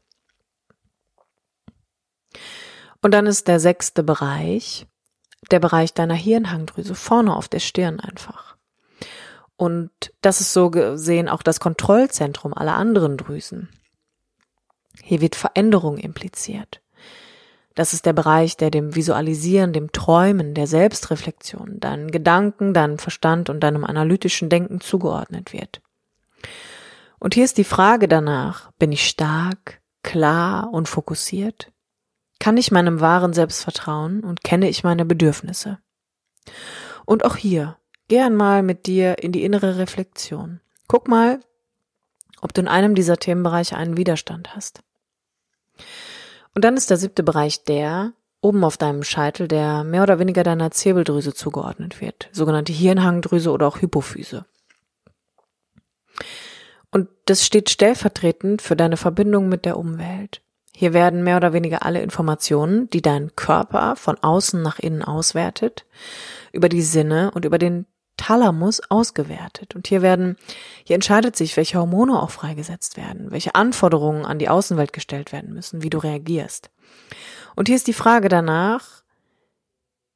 [3.02, 4.86] Und dann ist der sechste Bereich,
[5.52, 8.56] der Bereich deiner Hirnhangdrüse, vorne auf der Stirn einfach.
[9.56, 13.70] Und das ist so gesehen auch das Kontrollzentrum aller anderen Drüsen.
[15.04, 16.82] Hier wird Veränderung impliziert.
[17.76, 23.50] Das ist der Bereich, der dem Visualisieren, dem Träumen, der Selbstreflexion, deinen Gedanken, deinem Verstand
[23.50, 25.82] und deinem analytischen Denken zugeordnet wird.
[27.20, 31.72] Und hier ist die Frage danach, bin ich stark, klar und fokussiert?
[32.40, 35.80] Kann ich meinem wahren Selbst vertrauen und kenne ich meine Bedürfnisse?
[37.06, 40.62] Und auch hier, geh einmal mit dir in die innere Reflexion.
[40.88, 41.40] Guck mal,
[42.42, 44.82] ob du in einem dieser Themenbereiche einen Widerstand hast.
[46.56, 50.44] Und dann ist der siebte Bereich der, oben auf deinem Scheitel, der mehr oder weniger
[50.44, 54.46] deiner Zirbeldrüse zugeordnet wird, sogenannte Hirnhangdrüse oder auch Hypophyse.
[56.92, 60.42] Und das steht stellvertretend für deine Verbindung mit der Umwelt.
[60.80, 65.86] Hier werden mehr oder weniger alle Informationen, die dein Körper von außen nach innen auswertet,
[66.54, 69.76] über die Sinne und über den Thalamus ausgewertet.
[69.76, 70.38] Und hier werden,
[70.86, 75.54] hier entscheidet sich, welche Hormone auch freigesetzt werden, welche Anforderungen an die Außenwelt gestellt werden
[75.54, 76.72] müssen, wie du reagierst.
[77.58, 79.04] Und hier ist die Frage danach,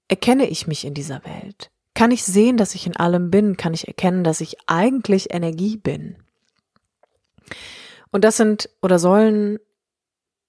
[0.08, 1.71] erkenne ich mich in dieser Welt?
[1.93, 3.58] Kann ich sehen, dass ich in allem bin?
[3.58, 6.23] Kann ich erkennen, dass ich eigentlich Energie bin?
[8.12, 9.60] Und das sind oder sollen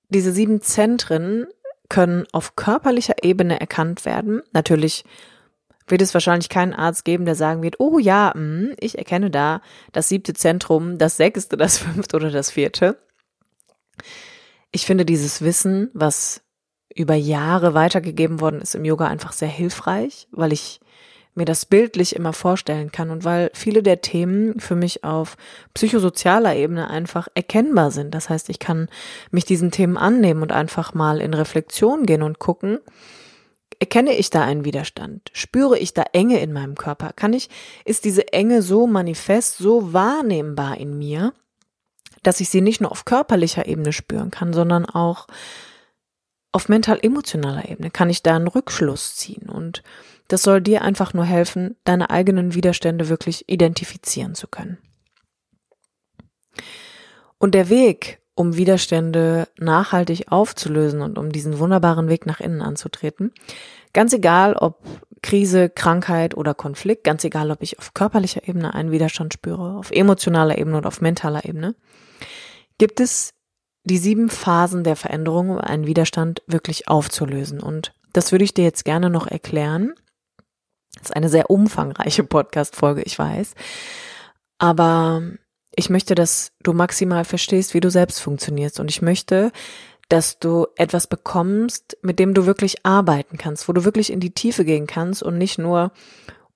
[0.09, 1.47] diese sieben Zentren
[1.89, 4.43] können auf körperlicher Ebene erkannt werden.
[4.53, 5.05] Natürlich
[5.87, 9.61] wird es wahrscheinlich keinen Arzt geben, der sagen wird, oh ja, mh, ich erkenne da
[9.93, 12.99] das siebte Zentrum, das sechste, das fünfte oder das vierte.
[14.73, 16.43] Ich finde dieses Wissen, was
[16.95, 20.81] über Jahre weitergegeben worden ist im Yoga, einfach sehr hilfreich, weil ich
[21.35, 25.37] mir das bildlich immer vorstellen kann und weil viele der Themen für mich auf
[25.75, 28.15] psychosozialer Ebene einfach erkennbar sind.
[28.15, 28.89] Das heißt, ich kann
[29.31, 32.79] mich diesen Themen annehmen und einfach mal in Reflexion gehen und gucken,
[33.79, 35.31] Erkenne ich da einen Widerstand?
[35.33, 37.13] Spüre ich da Enge in meinem Körper?
[37.13, 37.49] Kann ich,
[37.85, 41.33] ist diese Enge so manifest, so wahrnehmbar in mir,
[42.23, 45.27] dass ich sie nicht nur auf körperlicher Ebene spüren kann, sondern auch
[46.53, 47.91] auf mental-emotionaler Ebene?
[47.91, 49.49] Kann ich da einen Rückschluss ziehen?
[49.49, 49.83] Und
[50.29, 54.79] das soll dir einfach nur helfen, deine eigenen Widerstände wirklich identifizieren zu können.
[57.39, 63.33] Und der Weg, um Widerstände nachhaltig aufzulösen und um diesen wunderbaren Weg nach innen anzutreten.
[63.93, 64.83] Ganz egal, ob
[65.23, 69.91] Krise, Krankheit oder Konflikt, ganz egal, ob ich auf körperlicher Ebene einen Widerstand spüre, auf
[69.91, 71.75] emotionaler Ebene oder auf mentaler Ebene,
[72.79, 73.35] gibt es
[73.85, 77.61] die sieben Phasen der Veränderung, um einen Widerstand wirklich aufzulösen.
[77.61, 79.95] Und das würde ich dir jetzt gerne noch erklären.
[80.95, 83.55] Das ist eine sehr umfangreiche Podcast-Folge, ich weiß.
[84.59, 85.23] Aber
[85.77, 88.81] ich möchte, dass du maximal verstehst, wie du selbst funktionierst.
[88.81, 89.51] Und ich möchte,
[90.09, 94.33] dass du etwas bekommst, mit dem du wirklich arbeiten kannst, wo du wirklich in die
[94.33, 95.93] Tiefe gehen kannst und nicht nur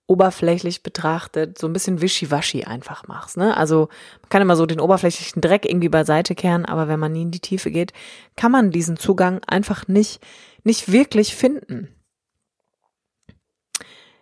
[0.06, 3.36] oberflächlich betrachtet so ein bisschen wischiwaschi einfach machst.
[3.36, 3.54] Ne?
[3.56, 3.88] Also
[4.22, 7.30] man kann immer so den oberflächlichen Dreck irgendwie beiseite kehren, aber wenn man nie in
[7.30, 7.92] die Tiefe geht,
[8.34, 10.20] kann man diesen Zugang einfach nicht,
[10.64, 11.88] nicht wirklich finden.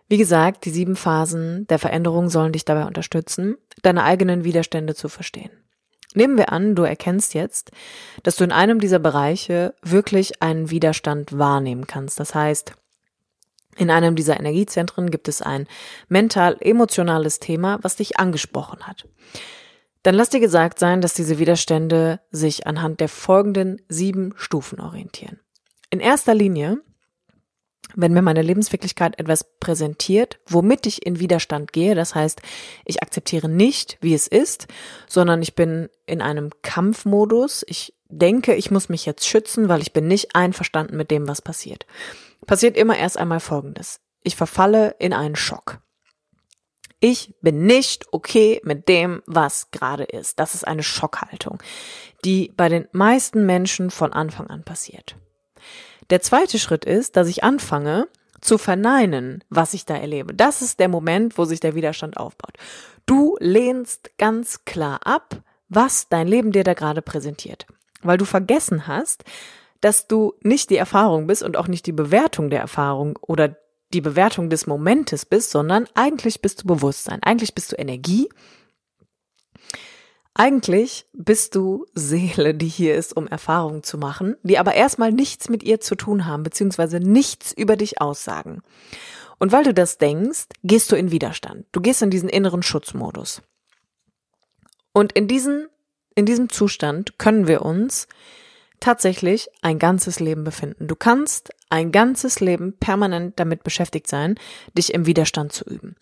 [0.09, 5.09] Wie gesagt, die sieben Phasen der Veränderung sollen dich dabei unterstützen, deine eigenen Widerstände zu
[5.09, 5.51] verstehen.
[6.14, 7.73] Nehmen wir an, du erkennst jetzt,
[8.23, 12.19] dass du in einem dieser Bereiche wirklich einen Widerstand wahrnehmen kannst.
[12.21, 12.73] Das heißt,
[13.77, 15.66] in einem dieser Energiezentren gibt es ein
[16.09, 19.07] mental-emotionales Thema, was dich angesprochen hat.
[20.03, 25.40] Dann lass dir gesagt sein, dass diese Widerstände sich anhand der folgenden sieben Stufen orientieren.
[25.90, 26.79] In erster Linie
[27.94, 32.42] wenn mir meine Lebenswirklichkeit etwas präsentiert, womit ich in Widerstand gehe, das heißt,
[32.85, 34.66] ich akzeptiere nicht, wie es ist,
[35.09, 39.92] sondern ich bin in einem Kampfmodus, ich denke, ich muss mich jetzt schützen, weil ich
[39.92, 41.87] bin nicht einverstanden mit dem, was passiert.
[42.46, 44.01] Passiert immer erst einmal Folgendes.
[44.22, 45.81] Ich verfalle in einen Schock.
[46.99, 50.40] Ich bin nicht okay mit dem, was gerade ist.
[50.40, 51.62] Das ist eine Schockhaltung,
[52.25, 55.16] die bei den meisten Menschen von Anfang an passiert.
[56.11, 58.09] Der zweite Schritt ist, dass ich anfange
[58.40, 60.35] zu verneinen, was ich da erlebe.
[60.35, 62.55] Das ist der Moment, wo sich der Widerstand aufbaut.
[63.07, 67.66] Du lehnst ganz klar ab, was dein Leben dir da gerade präsentiert,
[68.03, 69.25] weil du vergessen hast,
[69.81, 73.57] dass du nicht die Erfahrung bist und auch nicht die Bewertung der Erfahrung oder
[73.92, 78.29] die Bewertung des Momentes bist, sondern eigentlich bist du Bewusstsein, eigentlich bist du Energie
[80.38, 85.49] eigentlich bist du Seele, die hier ist, um Erfahrungen zu machen, die aber erstmal nichts
[85.49, 88.62] mit ihr zu tun haben, beziehungsweise nichts über dich aussagen.
[89.38, 91.64] Und weil du das denkst, gehst du in Widerstand.
[91.72, 93.40] Du gehst in diesen inneren Schutzmodus.
[94.92, 95.68] Und in diesen,
[96.14, 98.07] in diesem Zustand können wir uns
[98.79, 100.87] tatsächlich ein ganzes Leben befinden.
[100.87, 104.38] Du kannst ein ganzes Leben permanent damit beschäftigt sein,
[104.77, 105.96] dich im Widerstand zu üben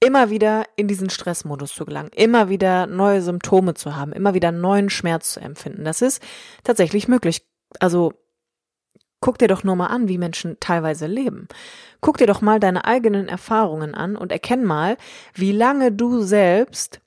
[0.00, 4.52] immer wieder in diesen Stressmodus zu gelangen, immer wieder neue Symptome zu haben, immer wieder
[4.52, 5.84] neuen Schmerz zu empfinden.
[5.84, 6.22] Das ist
[6.64, 7.46] tatsächlich möglich.
[7.80, 8.12] Also
[9.20, 11.48] Guck dir doch nur mal an, wie Menschen teilweise leben.
[12.00, 14.96] Guck dir doch mal deine eigenen Erfahrungen an und erkenn mal,
[15.34, 17.00] wie lange du selbst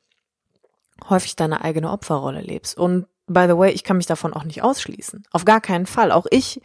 [1.08, 2.78] häufig deine eigene Opferrolle lebst.
[2.78, 5.24] Und by the way, ich kann mich davon auch nicht ausschließen.
[5.32, 6.12] Auf gar keinen Fall.
[6.12, 6.62] Auch ich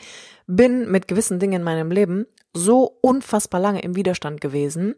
[0.46, 4.94] bin mit gewissen Dingen in meinem Leben so unfassbar lange im Widerstand gewesen,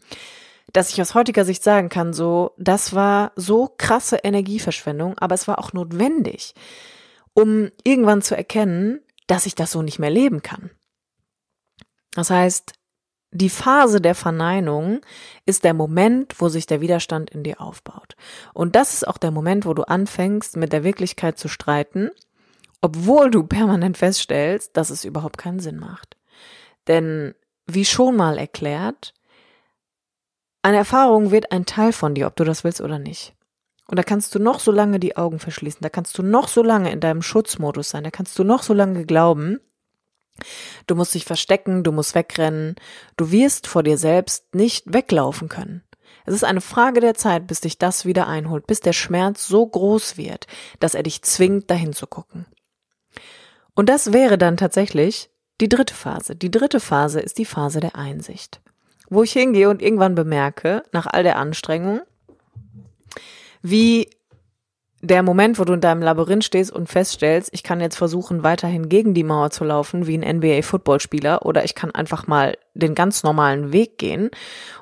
[0.72, 5.48] dass ich aus heutiger Sicht sagen kann, so, das war so krasse Energieverschwendung, aber es
[5.48, 6.54] war auch notwendig,
[7.34, 10.70] um irgendwann zu erkennen, dass ich das so nicht mehr leben kann.
[12.14, 12.72] Das heißt,
[13.32, 15.00] die Phase der Verneinung
[15.44, 18.16] ist der Moment, wo sich der Widerstand in dir aufbaut.
[18.54, 22.10] Und das ist auch der Moment, wo du anfängst, mit der Wirklichkeit zu streiten,
[22.80, 26.16] obwohl du permanent feststellst, dass es überhaupt keinen Sinn macht.
[26.86, 27.34] Denn,
[27.66, 29.12] wie schon mal erklärt,
[30.66, 33.34] eine Erfahrung wird ein Teil von dir, ob du das willst oder nicht.
[33.86, 36.60] Und da kannst du noch so lange die Augen verschließen, da kannst du noch so
[36.60, 39.60] lange in deinem Schutzmodus sein, da kannst du noch so lange glauben,
[40.88, 42.74] du musst dich verstecken, du musst wegrennen,
[43.16, 45.84] du wirst vor dir selbst nicht weglaufen können.
[46.24, 49.64] Es ist eine Frage der Zeit, bis dich das wieder einholt, bis der Schmerz so
[49.64, 50.48] groß wird,
[50.80, 52.44] dass er dich zwingt, dahin zu gucken.
[53.76, 56.34] Und das wäre dann tatsächlich die dritte Phase.
[56.34, 58.60] Die dritte Phase ist die Phase der Einsicht,
[59.08, 62.00] wo ich hingehe und irgendwann bemerke, nach all der Anstrengung,
[63.62, 64.10] wie
[65.02, 68.88] der Moment, wo du in deinem Labyrinth stehst und feststellst, ich kann jetzt versuchen, weiterhin
[68.88, 73.22] gegen die Mauer zu laufen, wie ein NBA-Footballspieler, oder ich kann einfach mal den ganz
[73.22, 74.30] normalen Weg gehen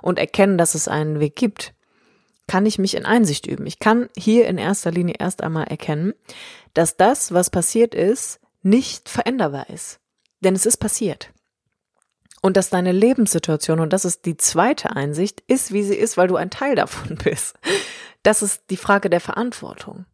[0.03, 1.75] und erkennen, dass es einen Weg gibt,
[2.47, 3.67] kann ich mich in Einsicht üben.
[3.67, 6.15] Ich kann hier in erster Linie erst einmal erkennen,
[6.75, 10.01] dass das, was passiert ist, nicht veränderbar ist.
[10.41, 11.34] Denn es ist passiert.
[12.45, 16.29] Und dass deine Lebenssituation, und das ist die zweite Einsicht, ist, wie sie ist, weil
[16.29, 17.57] du ein Teil davon bist.
[18.23, 20.05] Das ist die Frage der Verantwortung.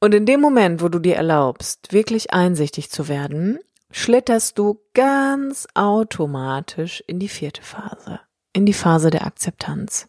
[0.00, 3.60] Und in dem Moment, wo du dir erlaubst, wirklich einsichtig zu werden,
[3.92, 8.18] schlitterst du ganz automatisch in die vierte Phase,
[8.52, 10.08] in die Phase der Akzeptanz.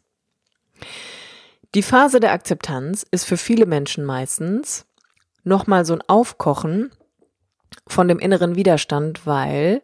[1.76, 4.88] Die Phase der Akzeptanz ist für viele Menschen meistens
[5.44, 6.90] nochmal so ein Aufkochen
[7.86, 9.84] von dem inneren Widerstand, weil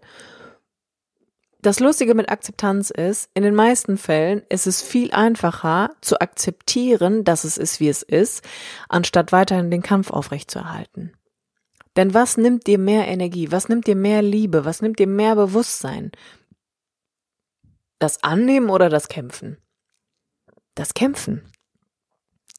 [1.61, 7.23] das Lustige mit Akzeptanz ist, in den meisten Fällen ist es viel einfacher zu akzeptieren,
[7.23, 8.43] dass es ist, wie es ist,
[8.89, 11.13] anstatt weiterhin den Kampf aufrechtzuerhalten.
[11.95, 13.51] Denn was nimmt dir mehr Energie?
[13.51, 14.65] Was nimmt dir mehr Liebe?
[14.65, 16.11] Was nimmt dir mehr Bewusstsein?
[17.99, 19.57] Das Annehmen oder das Kämpfen?
[20.73, 21.43] Das Kämpfen.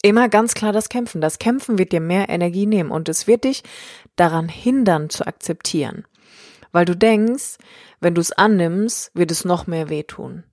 [0.02, 1.20] Immer ganz klar das Kämpfen.
[1.20, 3.62] Das Kämpfen wird dir mehr Energie nehmen und es wird dich
[4.16, 6.04] daran hindern zu akzeptieren
[6.72, 7.58] weil du denkst,
[8.00, 10.44] wenn du es annimmst, wird es noch mehr wehtun.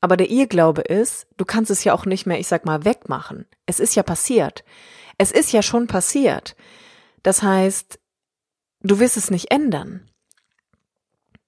[0.00, 3.46] Aber der Irrglaube ist, du kannst es ja auch nicht mehr, ich sag mal, wegmachen.
[3.66, 4.64] Es ist ja passiert.
[5.18, 6.56] Es ist ja schon passiert.
[7.22, 7.98] Das heißt,
[8.82, 10.10] du wirst es nicht ändern.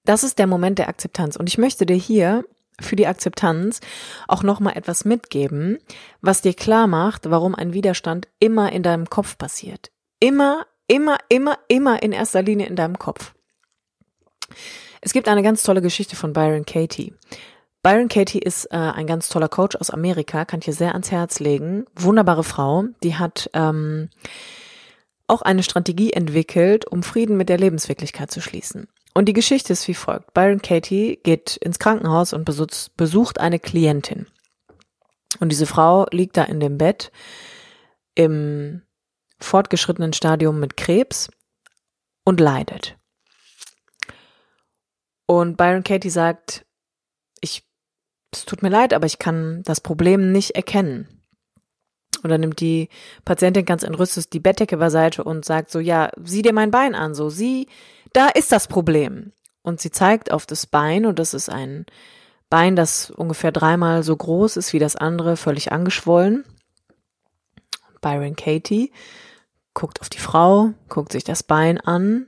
[0.05, 1.35] Das ist der Moment der Akzeptanz.
[1.35, 2.45] Und ich möchte dir hier
[2.79, 3.79] für die Akzeptanz
[4.27, 5.77] auch nochmal etwas mitgeben,
[6.21, 9.91] was dir klar macht, warum ein Widerstand immer in deinem Kopf passiert.
[10.19, 13.33] Immer, immer, immer, immer in erster Linie in deinem Kopf.
[15.01, 17.13] Es gibt eine ganz tolle Geschichte von Byron Katie.
[17.83, 21.11] Byron Katie ist äh, ein ganz toller Coach aus Amerika, kann ich dir sehr ans
[21.11, 21.85] Herz legen.
[21.95, 24.09] Wunderbare Frau, die hat ähm,
[25.27, 28.87] auch eine Strategie entwickelt, um Frieden mit der Lebenswirklichkeit zu schließen.
[29.13, 30.33] Und die Geschichte ist wie folgt.
[30.33, 34.27] Byron Katie geht ins Krankenhaus und besucht eine Klientin.
[35.39, 37.11] Und diese Frau liegt da in dem Bett
[38.15, 38.81] im
[39.39, 41.29] fortgeschrittenen Stadium mit Krebs
[42.23, 42.97] und leidet.
[45.27, 46.65] Und Byron Katie sagt,
[47.41, 47.63] ich,
[48.33, 51.07] es tut mir leid, aber ich kann das Problem nicht erkennen.
[52.23, 52.89] Und dann nimmt die
[53.25, 57.13] Patientin ganz entrüstet die Bettdecke beiseite und sagt so, ja, sieh dir mein Bein an,
[57.13, 57.67] so, sieh,
[58.13, 59.33] da ist das Problem.
[59.61, 61.85] Und sie zeigt auf das Bein und das ist ein
[62.49, 66.45] Bein, das ungefähr dreimal so groß ist wie das andere, völlig angeschwollen.
[68.01, 68.93] Byron Katie
[69.73, 72.27] guckt auf die Frau, guckt sich das Bein an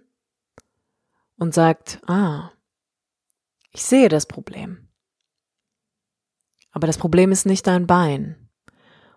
[1.38, 2.52] und sagt, ah,
[3.80, 4.90] ich sehe das Problem.
[6.72, 8.50] Aber das Problem ist nicht dein Bein.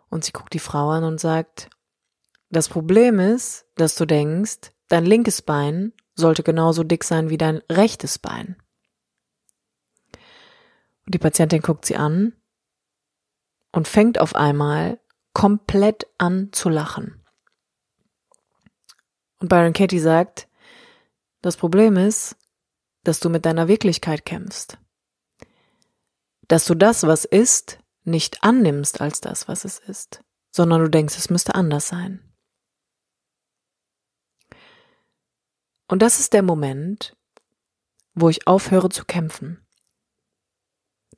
[0.09, 1.69] Und sie guckt die Frau an und sagt,
[2.49, 7.57] das Problem ist, dass du denkst, dein linkes Bein sollte genauso dick sein wie dein
[7.69, 8.55] rechtes Bein.
[11.07, 12.33] Und die Patientin guckt sie an
[13.73, 15.01] und fängt auf einmal
[15.33, 17.21] komplett an zu lachen.
[19.41, 20.47] Und Byron Katie sagt,
[21.41, 22.37] das Problem ist,
[23.05, 24.79] dass du mit deiner Wirklichkeit kämpfst.
[26.49, 31.17] Dass du das, was ist, nicht annimmst als das, was es ist, sondern du denkst,
[31.17, 32.33] es müsste anders sein.
[35.89, 37.17] Und das ist der Moment,
[38.15, 39.67] wo ich aufhöre zu kämpfen.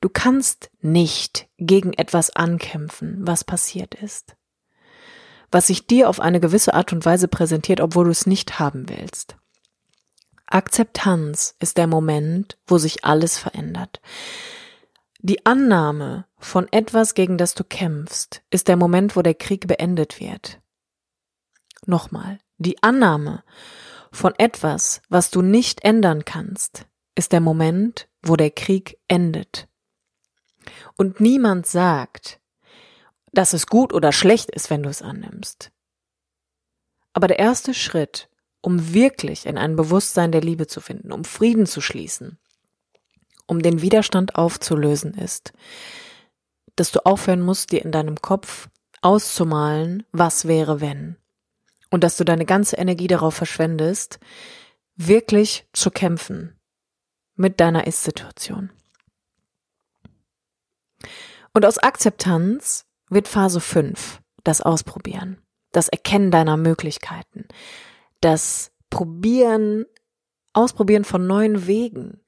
[0.01, 4.35] Du kannst nicht gegen etwas ankämpfen, was passiert ist,
[5.51, 8.89] was sich dir auf eine gewisse Art und Weise präsentiert, obwohl du es nicht haben
[8.89, 9.37] willst.
[10.47, 14.01] Akzeptanz ist der Moment, wo sich alles verändert.
[15.19, 20.19] Die Annahme von etwas, gegen das du kämpfst, ist der Moment, wo der Krieg beendet
[20.19, 20.59] wird.
[21.87, 23.43] Nochmal, die Annahme
[24.11, 26.85] von etwas, was du nicht ändern kannst,
[27.15, 29.67] ist der Moment, wo der Krieg endet.
[30.95, 32.39] Und niemand sagt,
[33.31, 35.71] dass es gut oder schlecht ist, wenn du es annimmst.
[37.13, 38.29] Aber der erste Schritt,
[38.65, 42.39] um wirklich in ein Bewusstsein der Liebe zu finden, um Frieden zu schließen,
[43.45, 45.53] um den Widerstand aufzulösen, ist,
[46.75, 48.67] dass du aufhören musst, dir in deinem Kopf
[49.01, 51.15] auszumalen, was wäre, wenn.
[51.91, 54.19] Und dass du deine ganze Energie darauf verschwendest,
[54.95, 56.59] wirklich zu kämpfen
[57.35, 58.71] mit deiner Ist-Situation.
[61.53, 65.37] Und aus Akzeptanz wird Phase 5 das Ausprobieren,
[65.71, 67.47] das Erkennen deiner Möglichkeiten,
[68.25, 69.85] das Probieren,
[70.53, 72.21] Ausprobieren von neuen Wegen,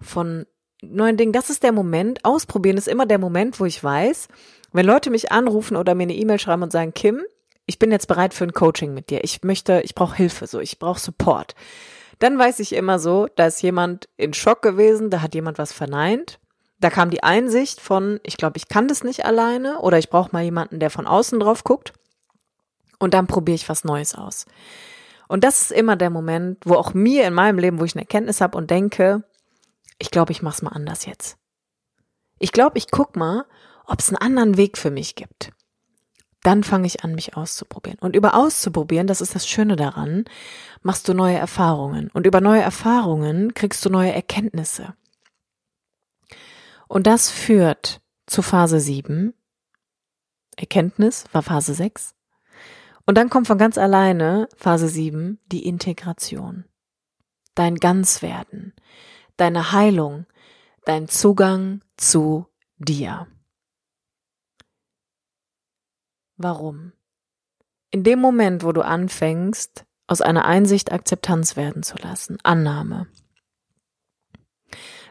[0.00, 0.46] von
[0.82, 1.32] neuen Dingen.
[1.32, 2.24] Das ist der Moment.
[2.24, 4.28] Ausprobieren ist immer der Moment, wo ich weiß,
[4.72, 7.22] wenn Leute mich anrufen oder mir eine E-Mail schreiben und sagen, Kim,
[7.66, 9.24] ich bin jetzt bereit für ein Coaching mit dir.
[9.24, 11.54] Ich möchte, ich brauche Hilfe, so, ich brauche Support.
[12.20, 15.72] Dann weiß ich immer so, da ist jemand in Schock gewesen, da hat jemand was
[15.72, 16.38] verneint.
[16.78, 20.30] Da kam die Einsicht von, ich glaube, ich kann das nicht alleine oder ich brauche
[20.32, 21.92] mal jemanden, der von außen drauf guckt.
[23.00, 24.46] Und dann probiere ich was Neues aus.
[25.32, 28.02] Und das ist immer der Moment, wo auch mir in meinem Leben, wo ich eine
[28.02, 29.24] Erkenntnis habe und denke,
[29.96, 31.38] ich glaube, ich mach's mal anders jetzt.
[32.38, 33.46] Ich glaube, ich guck mal,
[33.86, 35.50] ob es einen anderen Weg für mich gibt.
[36.42, 37.98] Dann fange ich an, mich auszuprobieren.
[37.98, 40.26] Und über auszuprobieren, das ist das Schöne daran,
[40.82, 42.10] machst du neue Erfahrungen.
[42.12, 44.92] Und über neue Erfahrungen kriegst du neue Erkenntnisse.
[46.88, 49.32] Und das führt zu Phase 7.
[50.58, 52.14] Erkenntnis war Phase 6.
[53.06, 56.64] Und dann kommt von ganz alleine Phase 7 die Integration.
[57.54, 58.74] Dein Ganzwerden,
[59.36, 60.26] deine Heilung,
[60.84, 62.46] dein Zugang zu
[62.78, 63.26] dir.
[66.36, 66.92] Warum?
[67.90, 73.06] In dem Moment, wo du anfängst, aus einer Einsicht Akzeptanz werden zu lassen, Annahme,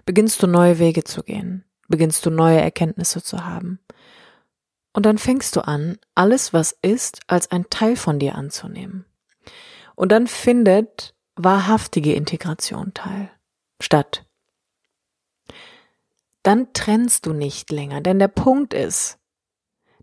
[0.05, 3.79] beginnst du neue Wege zu gehen, beginnst du neue Erkenntnisse zu haben.
[4.93, 9.05] Und dann fängst du an, alles, was ist, als ein Teil von dir anzunehmen.
[9.95, 13.31] Und dann findet wahrhaftige Integration teil
[13.79, 14.25] statt.
[16.43, 19.19] Dann trennst du nicht länger, denn der Punkt ist,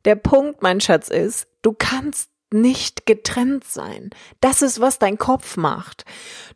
[0.05, 4.11] der Punkt, mein Schatz, ist, du kannst nicht getrennt sein.
[4.40, 6.05] Das ist, was dein Kopf macht.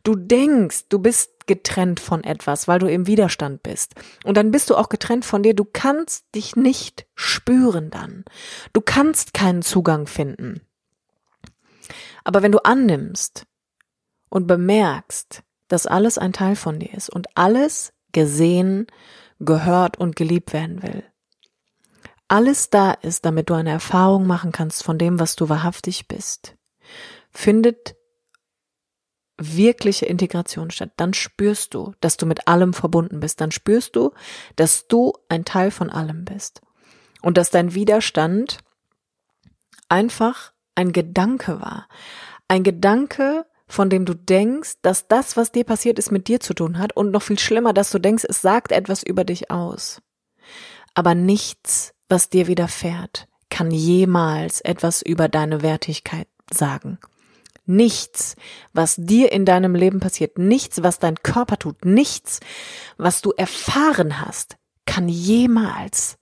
[0.03, 3.95] Du denkst, du bist getrennt von etwas, weil du im Widerstand bist.
[4.23, 5.53] Und dann bist du auch getrennt von dir.
[5.53, 8.23] Du kannst dich nicht spüren dann.
[8.71, 10.61] Du kannst keinen Zugang finden.
[12.23, 13.45] Aber wenn du annimmst
[14.29, 18.87] und bemerkst, dass alles ein Teil von dir ist und alles gesehen,
[19.39, 21.03] gehört und geliebt werden will,
[22.27, 26.55] alles da ist, damit du eine Erfahrung machen kannst von dem, was du wahrhaftig bist,
[27.31, 27.95] findet
[29.37, 30.91] wirkliche Integration statt.
[30.97, 33.41] Dann spürst du, dass du mit allem verbunden bist.
[33.41, 34.11] Dann spürst du,
[34.55, 36.61] dass du ein Teil von allem bist.
[37.21, 38.59] Und dass dein Widerstand
[39.89, 41.87] einfach ein Gedanke war.
[42.47, 46.53] Ein Gedanke, von dem du denkst, dass das, was dir passiert ist, mit dir zu
[46.53, 46.95] tun hat.
[46.95, 50.01] Und noch viel schlimmer, dass du denkst, es sagt etwas über dich aus.
[50.93, 56.99] Aber nichts was dir widerfährt, kann jemals etwas über deine Wertigkeit sagen.
[57.65, 58.35] Nichts,
[58.73, 62.39] was dir in deinem Leben passiert, nichts, was dein Körper tut, nichts,
[62.97, 66.17] was du erfahren hast, kann jemals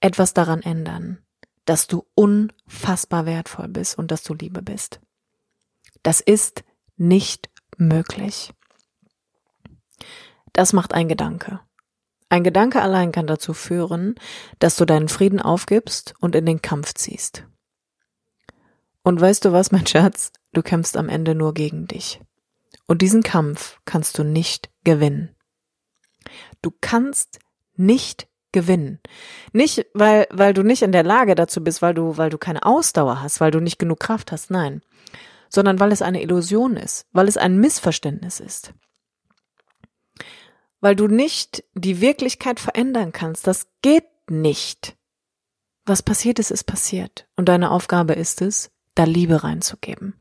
[0.00, 1.18] etwas daran ändern,
[1.64, 5.00] dass du unfassbar wertvoll bist und dass du Liebe bist.
[6.02, 6.62] Das ist
[6.96, 8.52] nicht möglich.
[10.52, 11.60] Das macht ein Gedanke.
[12.34, 14.16] Ein Gedanke allein kann dazu führen,
[14.58, 17.44] dass du deinen Frieden aufgibst und in den Kampf ziehst.
[19.04, 20.32] Und weißt du was, mein Schatz?
[20.52, 22.20] Du kämpfst am Ende nur gegen dich.
[22.88, 25.36] Und diesen Kampf kannst du nicht gewinnen.
[26.60, 27.38] Du kannst
[27.76, 28.98] nicht gewinnen.
[29.52, 32.66] Nicht, weil, weil du nicht in der Lage dazu bist, weil du, weil du keine
[32.66, 34.82] Ausdauer hast, weil du nicht genug Kraft hast, nein.
[35.48, 38.74] Sondern weil es eine Illusion ist, weil es ein Missverständnis ist
[40.84, 43.46] weil du nicht die Wirklichkeit verändern kannst.
[43.46, 44.98] Das geht nicht.
[45.86, 47.26] Was passiert ist, ist passiert.
[47.36, 50.20] Und deine Aufgabe ist es, da Liebe reinzugeben.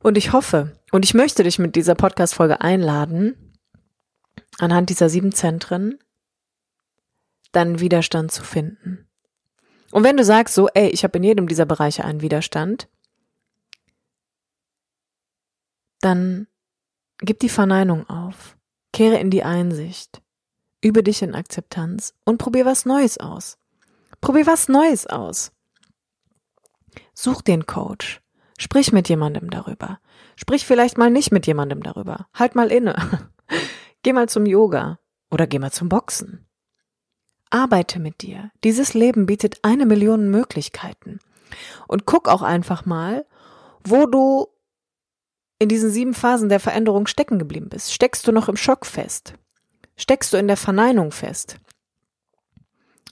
[0.00, 3.54] Und ich hoffe und ich möchte dich mit dieser Podcast-Folge einladen,
[4.58, 6.00] anhand dieser sieben Zentren
[7.52, 9.08] deinen Widerstand zu finden.
[9.92, 12.88] Und wenn du sagst so, ey, ich habe in jedem dieser Bereiche einen Widerstand,
[16.00, 16.48] dann
[17.18, 18.56] gib die Verneinung auf,
[18.92, 20.22] kehre in die Einsicht,
[20.82, 23.58] übe dich in Akzeptanz und probier was Neues aus.
[24.20, 25.52] Probier was Neues aus.
[27.14, 28.20] Such den Coach.
[28.58, 29.98] Sprich mit jemandem darüber.
[30.36, 32.28] Sprich vielleicht mal nicht mit jemandem darüber.
[32.34, 32.94] Halt mal inne.
[34.02, 34.98] geh mal zum Yoga
[35.30, 36.46] oder geh mal zum Boxen.
[37.50, 38.50] Arbeite mit dir.
[38.64, 41.18] Dieses Leben bietet eine Million Möglichkeiten.
[41.86, 43.26] Und guck auch einfach mal,
[43.84, 44.48] wo du
[45.62, 47.92] in diesen sieben Phasen der Veränderung stecken geblieben bist.
[47.92, 49.34] Steckst du noch im Schock fest?
[49.96, 51.58] Steckst du in der Verneinung fest?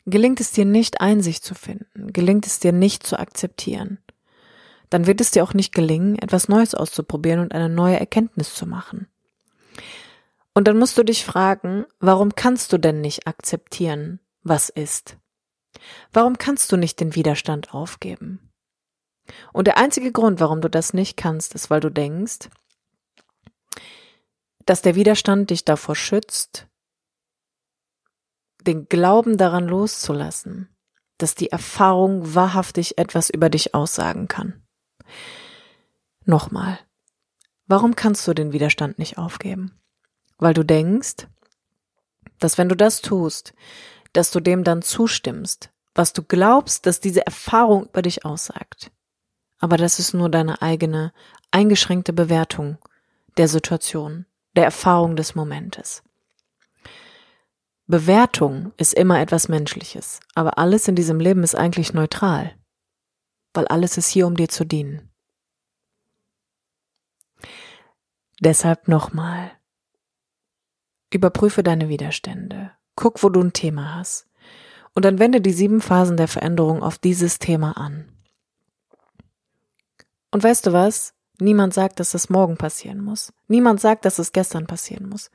[0.06, 2.12] Gelingt es dir nicht, Einsicht zu finden?
[2.12, 3.98] Gelingt es dir nicht zu akzeptieren?
[4.88, 8.66] Dann wird es dir auch nicht gelingen, etwas Neues auszuprobieren und eine neue Erkenntnis zu
[8.66, 9.06] machen.
[10.52, 15.16] Und dann musst du dich fragen, warum kannst du denn nicht akzeptieren, was ist?
[16.12, 18.49] Warum kannst du nicht den Widerstand aufgeben?
[19.52, 22.48] Und der einzige Grund, warum du das nicht kannst, ist, weil du denkst,
[24.66, 26.66] dass der Widerstand dich davor schützt,
[28.66, 30.68] den Glauben daran loszulassen,
[31.18, 34.62] dass die Erfahrung wahrhaftig etwas über dich aussagen kann.
[36.24, 36.78] Nochmal,
[37.66, 39.80] warum kannst du den Widerstand nicht aufgeben?
[40.38, 41.26] Weil du denkst,
[42.38, 43.54] dass wenn du das tust,
[44.12, 48.90] dass du dem dann zustimmst, was du glaubst, dass diese Erfahrung über dich aussagt.
[49.60, 51.12] Aber das ist nur deine eigene,
[51.50, 52.78] eingeschränkte Bewertung
[53.36, 56.02] der Situation, der Erfahrung des Momentes.
[57.86, 62.54] Bewertung ist immer etwas Menschliches, aber alles in diesem Leben ist eigentlich neutral,
[63.52, 65.10] weil alles ist hier, um dir zu dienen.
[68.40, 69.50] Deshalb nochmal.
[71.12, 72.70] Überprüfe deine Widerstände.
[72.94, 74.28] Guck, wo du ein Thema hast.
[74.94, 78.08] Und dann wende die sieben Phasen der Veränderung auf dieses Thema an.
[80.30, 81.14] Und weißt du was?
[81.38, 83.32] Niemand sagt, dass es morgen passieren muss.
[83.48, 85.30] Niemand sagt, dass es gestern passieren muss.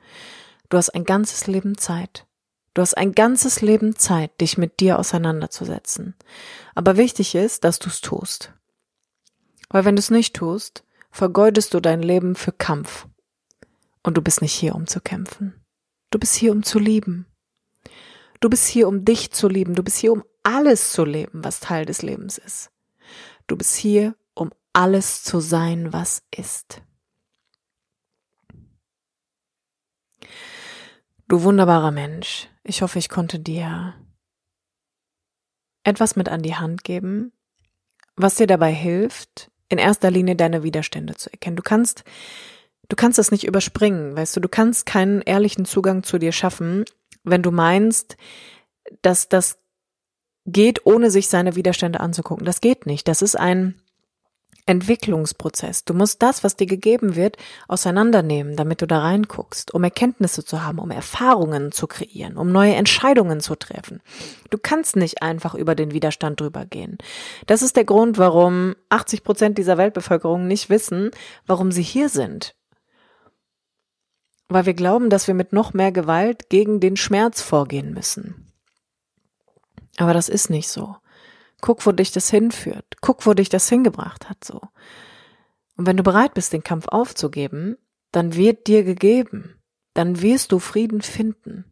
[0.68, 2.26] Du hast ein ganzes Leben Zeit.
[2.74, 6.14] Du hast ein ganzes Leben Zeit, dich mit dir auseinanderzusetzen.
[6.74, 8.52] Aber wichtig ist, dass du es tust.
[9.68, 13.06] Weil wenn du es nicht tust, vergeudest du dein Leben für Kampf.
[14.02, 15.54] Und du bist nicht hier, um zu kämpfen.
[16.10, 17.26] Du bist hier, um zu lieben.
[18.40, 19.74] Du bist hier, um dich zu lieben.
[19.74, 22.70] Du bist hier, um alles zu leben, was Teil des Lebens ist.
[23.46, 24.14] Du bist hier,
[24.76, 26.82] alles zu sein, was ist.
[31.28, 33.94] Du wunderbarer Mensch, ich hoffe, ich konnte dir
[35.82, 37.32] etwas mit an die Hand geben,
[38.16, 41.56] was dir dabei hilft, in erster Linie deine Widerstände zu erkennen.
[41.56, 42.04] Du kannst,
[42.90, 46.84] du kannst das nicht überspringen, weißt du, du kannst keinen ehrlichen Zugang zu dir schaffen,
[47.24, 48.18] wenn du meinst,
[49.00, 49.58] dass das
[50.44, 52.44] geht, ohne sich seine Widerstände anzugucken.
[52.44, 53.08] Das geht nicht.
[53.08, 53.80] Das ist ein
[54.66, 55.84] Entwicklungsprozess.
[55.84, 57.36] Du musst das, was dir gegeben wird,
[57.68, 62.74] auseinandernehmen, damit du da reinguckst, um Erkenntnisse zu haben, um Erfahrungen zu kreieren, um neue
[62.74, 64.02] Entscheidungen zu treffen.
[64.50, 66.98] Du kannst nicht einfach über den Widerstand drüber gehen.
[67.46, 71.12] Das ist der Grund, warum 80 Prozent dieser Weltbevölkerung nicht wissen,
[71.46, 72.56] warum sie hier sind.
[74.48, 78.52] Weil wir glauben, dass wir mit noch mehr Gewalt gegen den Schmerz vorgehen müssen.
[79.96, 80.96] Aber das ist nicht so.
[81.60, 82.96] Guck, wo dich das hinführt.
[83.00, 84.60] Guck, wo dich das hingebracht hat, so.
[85.76, 87.76] Und wenn du bereit bist, den Kampf aufzugeben,
[88.12, 89.60] dann wird dir gegeben.
[89.94, 91.64] Dann wirst du Frieden finden.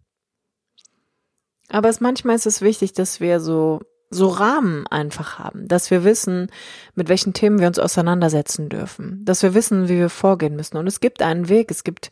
[1.68, 3.80] Aber es manchmal ist es wichtig, dass wir so
[4.10, 6.48] so Rahmen einfach haben, dass wir wissen,
[6.94, 10.76] mit welchen Themen wir uns auseinandersetzen dürfen, dass wir wissen, wie wir vorgehen müssen.
[10.76, 12.10] Und es gibt einen Weg, es gibt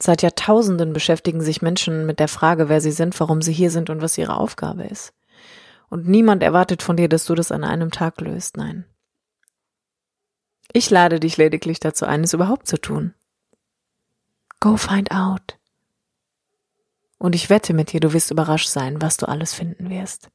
[0.00, 3.90] seit Jahrtausenden beschäftigen sich Menschen mit der Frage, wer sie sind, warum sie hier sind
[3.90, 5.12] und was ihre Aufgabe ist.
[5.90, 8.56] Und niemand erwartet von dir, dass du das an einem Tag löst.
[8.56, 8.84] Nein.
[10.72, 13.14] Ich lade dich lediglich dazu ein, es überhaupt zu tun.
[14.60, 15.58] Go find out.
[17.18, 20.30] Und ich wette mit dir, du wirst überrascht sein, was du alles finden wirst.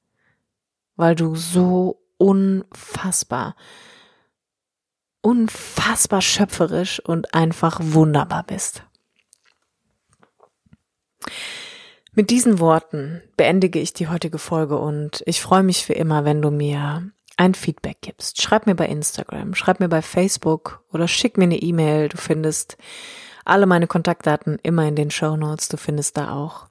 [0.95, 3.56] Weil du so unfassbar,
[5.22, 8.84] unfassbar schöpferisch und einfach wunderbar bist.
[12.16, 16.43] Mit diesen Worten beendige ich die heutige Folge und ich freue mich für immer, wenn
[16.43, 18.39] du mir ein Feedback gibst.
[18.39, 22.09] Schreib mir bei Instagram, schreib mir bei Facebook oder schick mir eine E-Mail.
[22.09, 22.78] Du findest
[23.45, 25.70] alle meine Kontaktdaten immer in den Show Notes.
[25.70, 26.68] Du findest da auch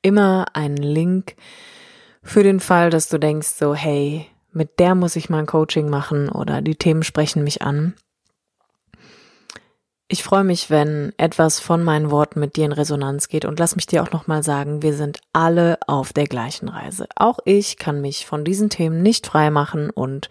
[0.00, 1.36] immer einen Link
[2.22, 5.90] für den Fall, dass du denkst so, hey, mit der muss ich mal ein Coaching
[5.90, 7.94] machen oder die Themen sprechen mich an.
[10.12, 13.76] Ich freue mich, wenn etwas von meinen Worten mit dir in Resonanz geht und lass
[13.76, 17.06] mich dir auch nochmal sagen, wir sind alle auf der gleichen Reise.
[17.14, 20.28] Auch ich kann mich von diesen Themen nicht frei machen und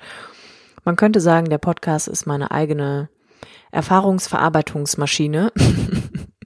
[0.83, 3.07] man könnte sagen, der Podcast ist meine eigene
[3.71, 5.53] Erfahrungsverarbeitungsmaschine.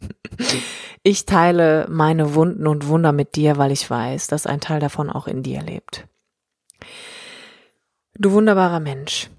[1.02, 5.10] ich teile meine Wunden und Wunder mit dir, weil ich weiß, dass ein Teil davon
[5.10, 6.08] auch in dir lebt.
[8.14, 9.32] Du wunderbarer Mensch.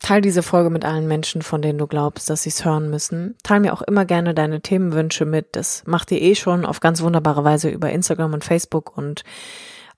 [0.00, 3.36] Teil diese Folge mit allen Menschen, von denen du glaubst, dass sie es hören müssen.
[3.42, 5.48] Teil mir auch immer gerne deine Themenwünsche mit.
[5.52, 9.24] Das macht ihr eh schon auf ganz wunderbare Weise über Instagram und Facebook und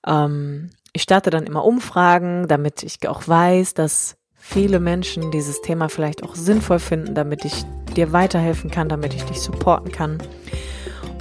[0.05, 5.89] ähm, ich starte dann immer Umfragen, damit ich auch weiß, dass viele Menschen dieses Thema
[5.89, 7.63] vielleicht auch sinnvoll finden, damit ich
[7.95, 10.21] dir weiterhelfen kann, damit ich dich supporten kann.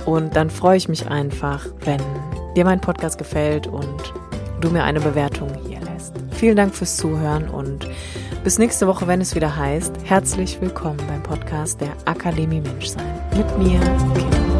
[0.05, 2.03] Und dann freue ich mich einfach, wenn
[2.57, 4.12] dir mein Podcast gefällt und
[4.63, 6.15] du mir eine Bewertung hier lässt.
[6.31, 7.89] Vielen Dank fürs Zuhören und
[8.45, 13.05] bis nächste Woche, wenn es wieder heißt, herzlich willkommen beim Podcast der Akademie Menschsein.
[13.37, 13.81] Mit mir,
[14.15, 14.52] Kim.